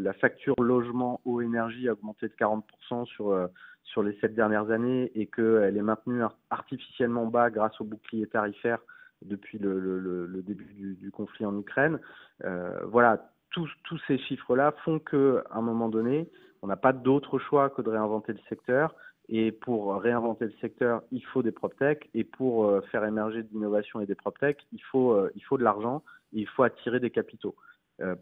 la 0.00 0.12
facture 0.14 0.54
logement 0.60 1.20
eau 1.24 1.40
énergie 1.40 1.88
a 1.88 1.92
augmenté 1.92 2.28
de 2.28 2.34
40% 2.34 3.06
sur 3.06 3.48
sur 3.84 4.02
les 4.02 4.16
sept 4.20 4.34
dernières 4.34 4.70
années 4.70 5.10
et 5.14 5.26
qu'elle 5.26 5.76
est 5.76 5.82
maintenue 5.82 6.22
artificiellement 6.50 7.26
bas 7.26 7.50
grâce 7.50 7.80
au 7.80 7.84
bouclier 7.84 8.26
tarifaire 8.26 8.78
depuis 9.22 9.58
le, 9.58 10.42
début 10.46 10.96
du, 10.98 11.10
conflit 11.10 11.44
en 11.44 11.58
Ukraine. 11.58 11.98
Euh, 12.44 12.80
voilà, 12.86 13.30
tous, 13.50 13.68
ces 14.06 14.18
chiffres-là 14.18 14.72
font 14.84 14.98
qu'à 14.98 15.44
un 15.50 15.60
moment 15.60 15.88
donné, 15.88 16.30
on 16.62 16.66
n'a 16.66 16.76
pas 16.76 16.92
d'autre 16.92 17.38
choix 17.38 17.70
que 17.70 17.82
de 17.82 17.90
réinventer 17.90 18.32
le 18.32 18.38
secteur. 18.48 18.94
Et 19.30 19.52
pour 19.52 19.94
réinventer 20.00 20.44
le 20.44 20.54
secteur, 20.60 21.02
il 21.12 21.24
faut 21.24 21.42
des 21.42 21.52
PropTech. 21.52 22.10
Et 22.14 22.24
pour 22.24 22.66
euh, 22.66 22.80
faire 22.92 23.04
émerger 23.04 23.42
de 23.42 23.48
l'innovation 23.52 24.00
et 24.00 24.06
des 24.06 24.14
PropTech, 24.14 24.58
il 24.72 24.82
faut, 24.82 25.12
euh, 25.12 25.30
il 25.36 25.42
faut 25.42 25.56
de 25.56 25.64
l'argent 25.64 26.02
et 26.34 26.40
il 26.40 26.48
faut 26.48 26.62
attirer 26.62 27.00
des 27.00 27.10
capitaux. 27.10 27.54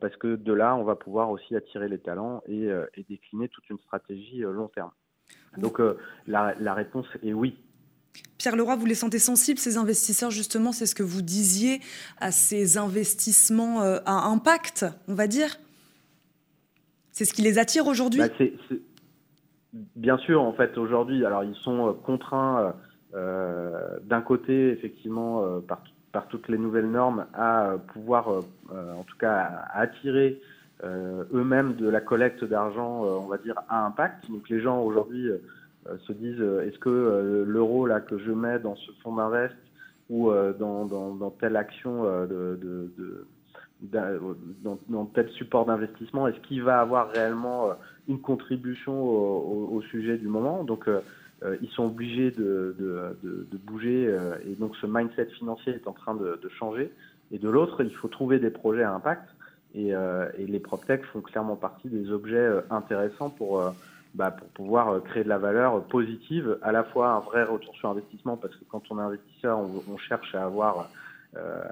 parce 0.00 0.16
que 0.16 0.36
de 0.36 0.52
là, 0.52 0.74
on 0.76 0.84
va 0.84 0.96
pouvoir 0.96 1.30
aussi 1.30 1.54
attirer 1.54 1.88
les 1.88 1.98
talents 1.98 2.42
et, 2.48 2.68
décliner 3.08 3.48
toute 3.48 3.68
une 3.70 3.78
stratégie 3.78 4.40
long 4.40 4.68
terme. 4.68 4.90
Donc 5.56 5.80
la 6.26 6.74
réponse 6.74 7.06
est 7.22 7.32
oui. 7.32 7.56
Pierre 8.36 8.56
Leroy, 8.56 8.76
vous 8.76 8.86
les 8.86 8.94
sentez 8.94 9.18
sensibles, 9.18 9.58
ces 9.58 9.76
investisseurs, 9.76 10.30
justement, 10.30 10.72
c'est 10.72 10.86
ce 10.86 10.94
que 10.94 11.02
vous 11.02 11.22
disiez, 11.22 11.80
à 12.18 12.30
ces 12.30 12.78
investissements 12.78 13.82
euh, 13.82 13.98
à 14.06 14.26
impact, 14.26 14.86
on 15.08 15.14
va 15.14 15.26
dire? 15.26 15.58
C'est 17.10 17.24
ce 17.24 17.34
qui 17.34 17.42
les 17.42 17.58
attire 17.58 17.86
aujourd'hui? 17.88 18.20
Bah, 18.20 18.28
Bien 19.96 20.18
sûr, 20.18 20.42
en 20.42 20.52
fait, 20.52 20.76
aujourd'hui, 20.78 21.24
alors 21.24 21.44
ils 21.44 21.54
sont 21.56 21.88
euh, 21.88 21.92
contraints 21.92 22.74
euh, 23.14 23.98
d'un 24.04 24.20
côté, 24.20 24.70
effectivement, 24.70 25.60
par, 25.60 25.82
toutes 26.28 26.48
les 26.48 26.58
nouvelles 26.58 26.90
normes, 26.90 27.26
à 27.32 27.76
pouvoir, 27.92 28.28
en 28.28 29.04
tout 29.04 29.16
cas, 29.18 29.66
attirer 29.72 30.40
eux-mêmes 30.82 31.74
de 31.76 31.88
la 31.88 32.00
collecte 32.00 32.44
d'argent, 32.44 33.02
on 33.02 33.28
va 33.28 33.38
dire, 33.38 33.54
à 33.68 33.86
impact. 33.86 34.28
Donc 34.28 34.48
les 34.48 34.60
gens 34.60 34.82
aujourd'hui 34.82 35.30
euh, 35.88 35.96
se 36.06 36.12
disent 36.12 36.40
euh, 36.40 36.66
est-ce 36.66 36.78
que 36.78 36.88
euh, 36.88 37.44
l'euro 37.46 37.86
là 37.86 38.00
que 38.00 38.18
je 38.18 38.30
mets 38.30 38.58
dans 38.58 38.76
ce 38.76 38.90
fonds 39.02 39.14
d'invest 39.14 39.54
ou 40.10 40.32
dans, 40.58 41.30
telle 41.38 41.54
action 41.54 42.04
dans, 43.82 45.04
tel 45.12 45.28
support 45.32 45.66
d'investissement, 45.66 46.26
est-ce 46.28 46.40
qu'il 46.40 46.62
va 46.62 46.80
avoir 46.80 47.10
réellement 47.10 47.72
une 48.08 48.20
contribution 48.20 49.00
au, 49.02 49.82
sujet 49.90 50.16
du 50.16 50.28
moment 50.28 50.64
Donc, 50.64 50.88
ils 51.62 51.68
sont 51.68 51.84
obligés 51.84 52.30
de, 52.30 52.74
bouger 53.64 54.04
et 54.44 54.54
donc 54.54 54.74
ce 54.76 54.86
mindset 54.86 55.26
financier 55.38 55.74
est 55.74 55.86
en 55.86 55.92
train 55.92 56.14
de, 56.14 56.48
changer. 56.58 56.90
Et 57.30 57.38
de 57.38 57.48
l'autre, 57.48 57.84
il 57.84 57.94
faut 57.94 58.08
trouver 58.08 58.38
des 58.38 58.50
projets 58.50 58.82
à 58.82 58.92
impact 58.94 59.28
et, 59.74 59.92
les 60.38 60.58
PropTech 60.58 61.04
font 61.12 61.20
clairement 61.20 61.56
partie 61.56 61.88
des 61.88 62.10
objets 62.10 62.48
intéressants 62.70 63.30
pour 63.30 63.72
bah, 64.14 64.30
pour 64.30 64.48
pouvoir 64.48 64.88
euh, 64.88 65.00
créer 65.00 65.22
de 65.22 65.28
la 65.28 65.38
valeur 65.38 65.82
positive, 65.84 66.58
à 66.62 66.72
la 66.72 66.82
fois 66.82 67.10
un 67.10 67.20
vrai 67.20 67.44
retour 67.44 67.74
sur 67.76 67.90
investissement, 67.90 68.36
parce 68.36 68.54
que 68.56 68.64
quand 68.68 68.82
on 68.90 68.98
est 68.98 69.02
investisseur, 69.02 69.58
on, 69.58 69.96
cherche 69.98 70.34
à 70.34 70.44
avoir 70.44 70.90
euh, 71.36 71.62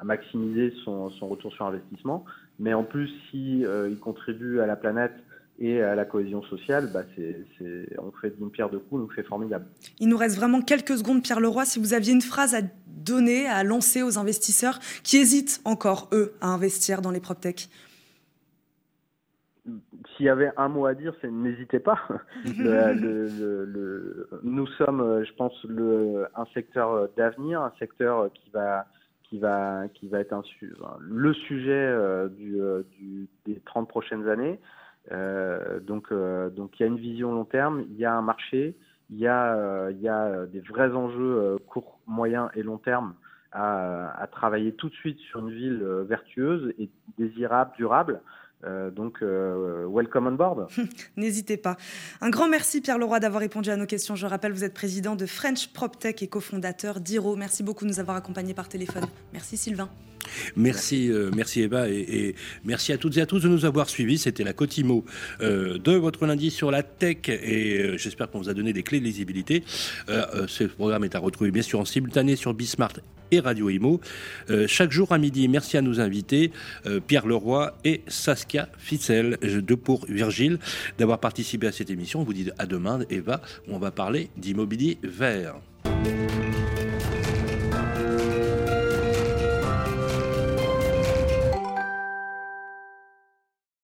à, 0.00 0.04
maximiser 0.04 0.74
son, 0.84 1.08
retour 1.22 1.52
sur 1.52 1.66
investissement, 1.66 2.24
mais 2.58 2.74
en 2.74 2.84
plus, 2.84 3.10
si 3.30 3.64
euh, 3.64 3.88
il 3.88 3.98
contribue 3.98 4.60
à 4.60 4.66
la 4.66 4.76
planète 4.76 5.14
et 5.58 5.82
à 5.82 5.94
la 5.94 6.04
cohésion 6.04 6.42
sociale, 6.42 6.90
bah 6.92 7.02
c'est, 7.14 7.46
on 7.98 8.10
fait 8.20 8.36
d'une 8.36 8.50
pierre 8.50 8.70
deux 8.70 8.80
coups, 8.80 9.02
donc 9.02 9.12
c'est 9.14 9.26
formidable. 9.26 9.66
Il 10.00 10.08
nous 10.08 10.16
reste 10.16 10.36
vraiment 10.36 10.60
quelques 10.60 10.98
secondes, 10.98 11.22
Pierre 11.22 11.40
Leroy. 11.40 11.64
Si 11.64 11.78
vous 11.78 11.94
aviez 11.94 12.12
une 12.12 12.22
phrase 12.22 12.54
à 12.54 12.62
donner, 12.86 13.46
à 13.46 13.62
lancer 13.62 14.02
aux 14.02 14.18
investisseurs 14.18 14.80
qui 15.04 15.18
hésitent 15.18 15.60
encore, 15.64 16.08
eux, 16.12 16.34
à 16.40 16.48
investir 16.48 17.02
dans 17.02 17.10
les 17.10 17.20
PropTech 17.20 17.68
s'il 20.16 20.26
y 20.26 20.28
avait 20.28 20.52
un 20.56 20.68
mot 20.68 20.86
à 20.86 20.94
dire, 20.94 21.14
c'est 21.20 21.30
n'hésitez 21.30 21.80
pas. 21.80 21.98
nous 24.42 24.66
sommes, 24.78 25.24
je 25.24 25.32
pense, 25.34 25.54
un 26.34 26.46
secteur 26.52 27.08
d'avenir, 27.16 27.62
un 27.62 27.72
secteur 27.78 28.30
qui 28.32 28.50
va, 28.50 28.86
qui 29.34 29.40
va, 29.40 29.88
qui 29.92 30.06
va 30.06 30.20
être 30.20 30.32
un, 30.32 30.42
le 31.00 31.34
sujet 31.34 31.72
euh, 31.72 32.28
euh, 32.40 32.82
du, 32.92 33.28
des 33.46 33.60
30 33.64 33.88
prochaines 33.88 34.28
années. 34.28 34.60
Euh, 35.10 35.80
donc, 35.80 36.12
donc, 36.54 36.78
il 36.78 36.82
y 36.82 36.84
a 36.84 36.86
une 36.86 36.98
vision 36.98 37.32
long 37.32 37.44
terme, 37.44 37.84
il 37.90 37.96
y 37.96 38.04
a 38.04 38.14
un 38.14 38.22
marché, 38.22 38.76
il 39.10 39.18
y 39.18 39.26
a, 39.26 39.90
il 39.90 40.00
y 40.00 40.08
a 40.08 40.46
des 40.46 40.60
vrais 40.60 40.92
enjeux 40.92 41.56
court, 41.66 41.98
moyen 42.06 42.48
et 42.54 42.62
long 42.62 42.78
terme 42.78 43.14
à, 43.50 44.22
à, 44.22 44.26
travailler 44.28 44.72
tout 44.74 44.88
de 44.88 44.94
suite 44.94 45.18
sur 45.18 45.40
une 45.40 45.50
ville 45.50 45.82
vertueuse 46.06 46.72
et 46.78 46.88
désirable, 47.18 47.72
durable. 47.76 48.20
Euh, 48.66 48.90
donc, 48.90 49.18
euh, 49.22 49.86
welcome 49.88 50.26
on 50.26 50.32
board. 50.32 50.68
N'hésitez 51.16 51.56
pas. 51.56 51.76
Un 52.20 52.30
grand 52.30 52.48
merci, 52.48 52.80
Pierre 52.80 52.98
Leroy, 52.98 53.20
d'avoir 53.20 53.40
répondu 53.40 53.70
à 53.70 53.76
nos 53.76 53.86
questions. 53.86 54.16
Je 54.16 54.26
rappelle, 54.26 54.52
vous 54.52 54.64
êtes 54.64 54.74
président 54.74 55.16
de 55.16 55.26
French 55.26 55.68
PropTech 55.72 56.22
et 56.22 56.28
cofondateur 56.28 57.00
d'Iro. 57.00 57.36
Merci 57.36 57.62
beaucoup 57.62 57.84
de 57.84 57.90
nous 57.90 58.00
avoir 58.00 58.16
accompagnés 58.16 58.54
par 58.54 58.68
téléphone. 58.68 59.04
Merci, 59.32 59.56
Sylvain. 59.56 59.88
Merci, 60.56 61.10
euh, 61.10 61.30
merci 61.34 61.62
Eva 61.62 61.88
et, 61.88 62.34
merci 62.64 62.92
à 62.92 62.98
toutes 62.98 63.16
et 63.16 63.20
à 63.20 63.26
tous 63.26 63.40
de 63.40 63.48
nous 63.48 63.64
avoir 63.64 63.88
suivis. 63.88 64.18
C'était 64.18 64.44
la 64.44 64.52
Cotimo 64.52 65.04
euh, 65.40 65.78
de 65.78 65.92
votre 65.92 66.26
lundi 66.26 66.50
sur 66.50 66.70
la 66.70 66.82
tech 66.82 67.28
et 67.28 67.78
euh, 67.78 67.98
j'espère 67.98 68.30
qu'on 68.30 68.38
vous 68.38 68.48
a 68.48 68.54
donné 68.54 68.72
des 68.72 68.82
clés 68.82 69.00
de 69.00 69.04
lisibilité. 69.04 69.64
ce 70.08 70.64
programme 70.64 71.04
est 71.04 71.14
à 71.14 71.18
retrouver 71.18 71.50
bien 71.50 71.62
sûr 71.62 71.80
en 71.80 71.84
simultané 71.84 72.36
sur 72.36 72.54
Bismart 72.54 72.94
et 73.30 73.40
Radio 73.40 73.70
Imo. 73.70 74.00
chaque 74.66 74.92
jour 74.92 75.12
à 75.12 75.18
midi, 75.18 75.48
merci 75.48 75.76
à 75.76 75.82
nos 75.82 76.00
invités, 76.00 76.52
Pierre 77.06 77.26
Leroy 77.26 77.74
et 77.84 78.02
Saskia 78.06 78.53
Fitzel, 78.78 79.38
de 79.42 79.74
pour 79.74 80.06
Virgile, 80.06 80.58
d'avoir 80.98 81.20
participé 81.20 81.66
à 81.66 81.72
cette 81.72 81.90
émission. 81.90 82.20
On 82.20 82.24
vous 82.24 82.34
dit 82.34 82.50
à 82.58 82.66
demain, 82.66 83.00
Eva, 83.10 83.40
où 83.68 83.74
on 83.74 83.78
va 83.78 83.90
parler 83.90 84.30
d'immobilier 84.36 84.98
vert. 85.02 85.56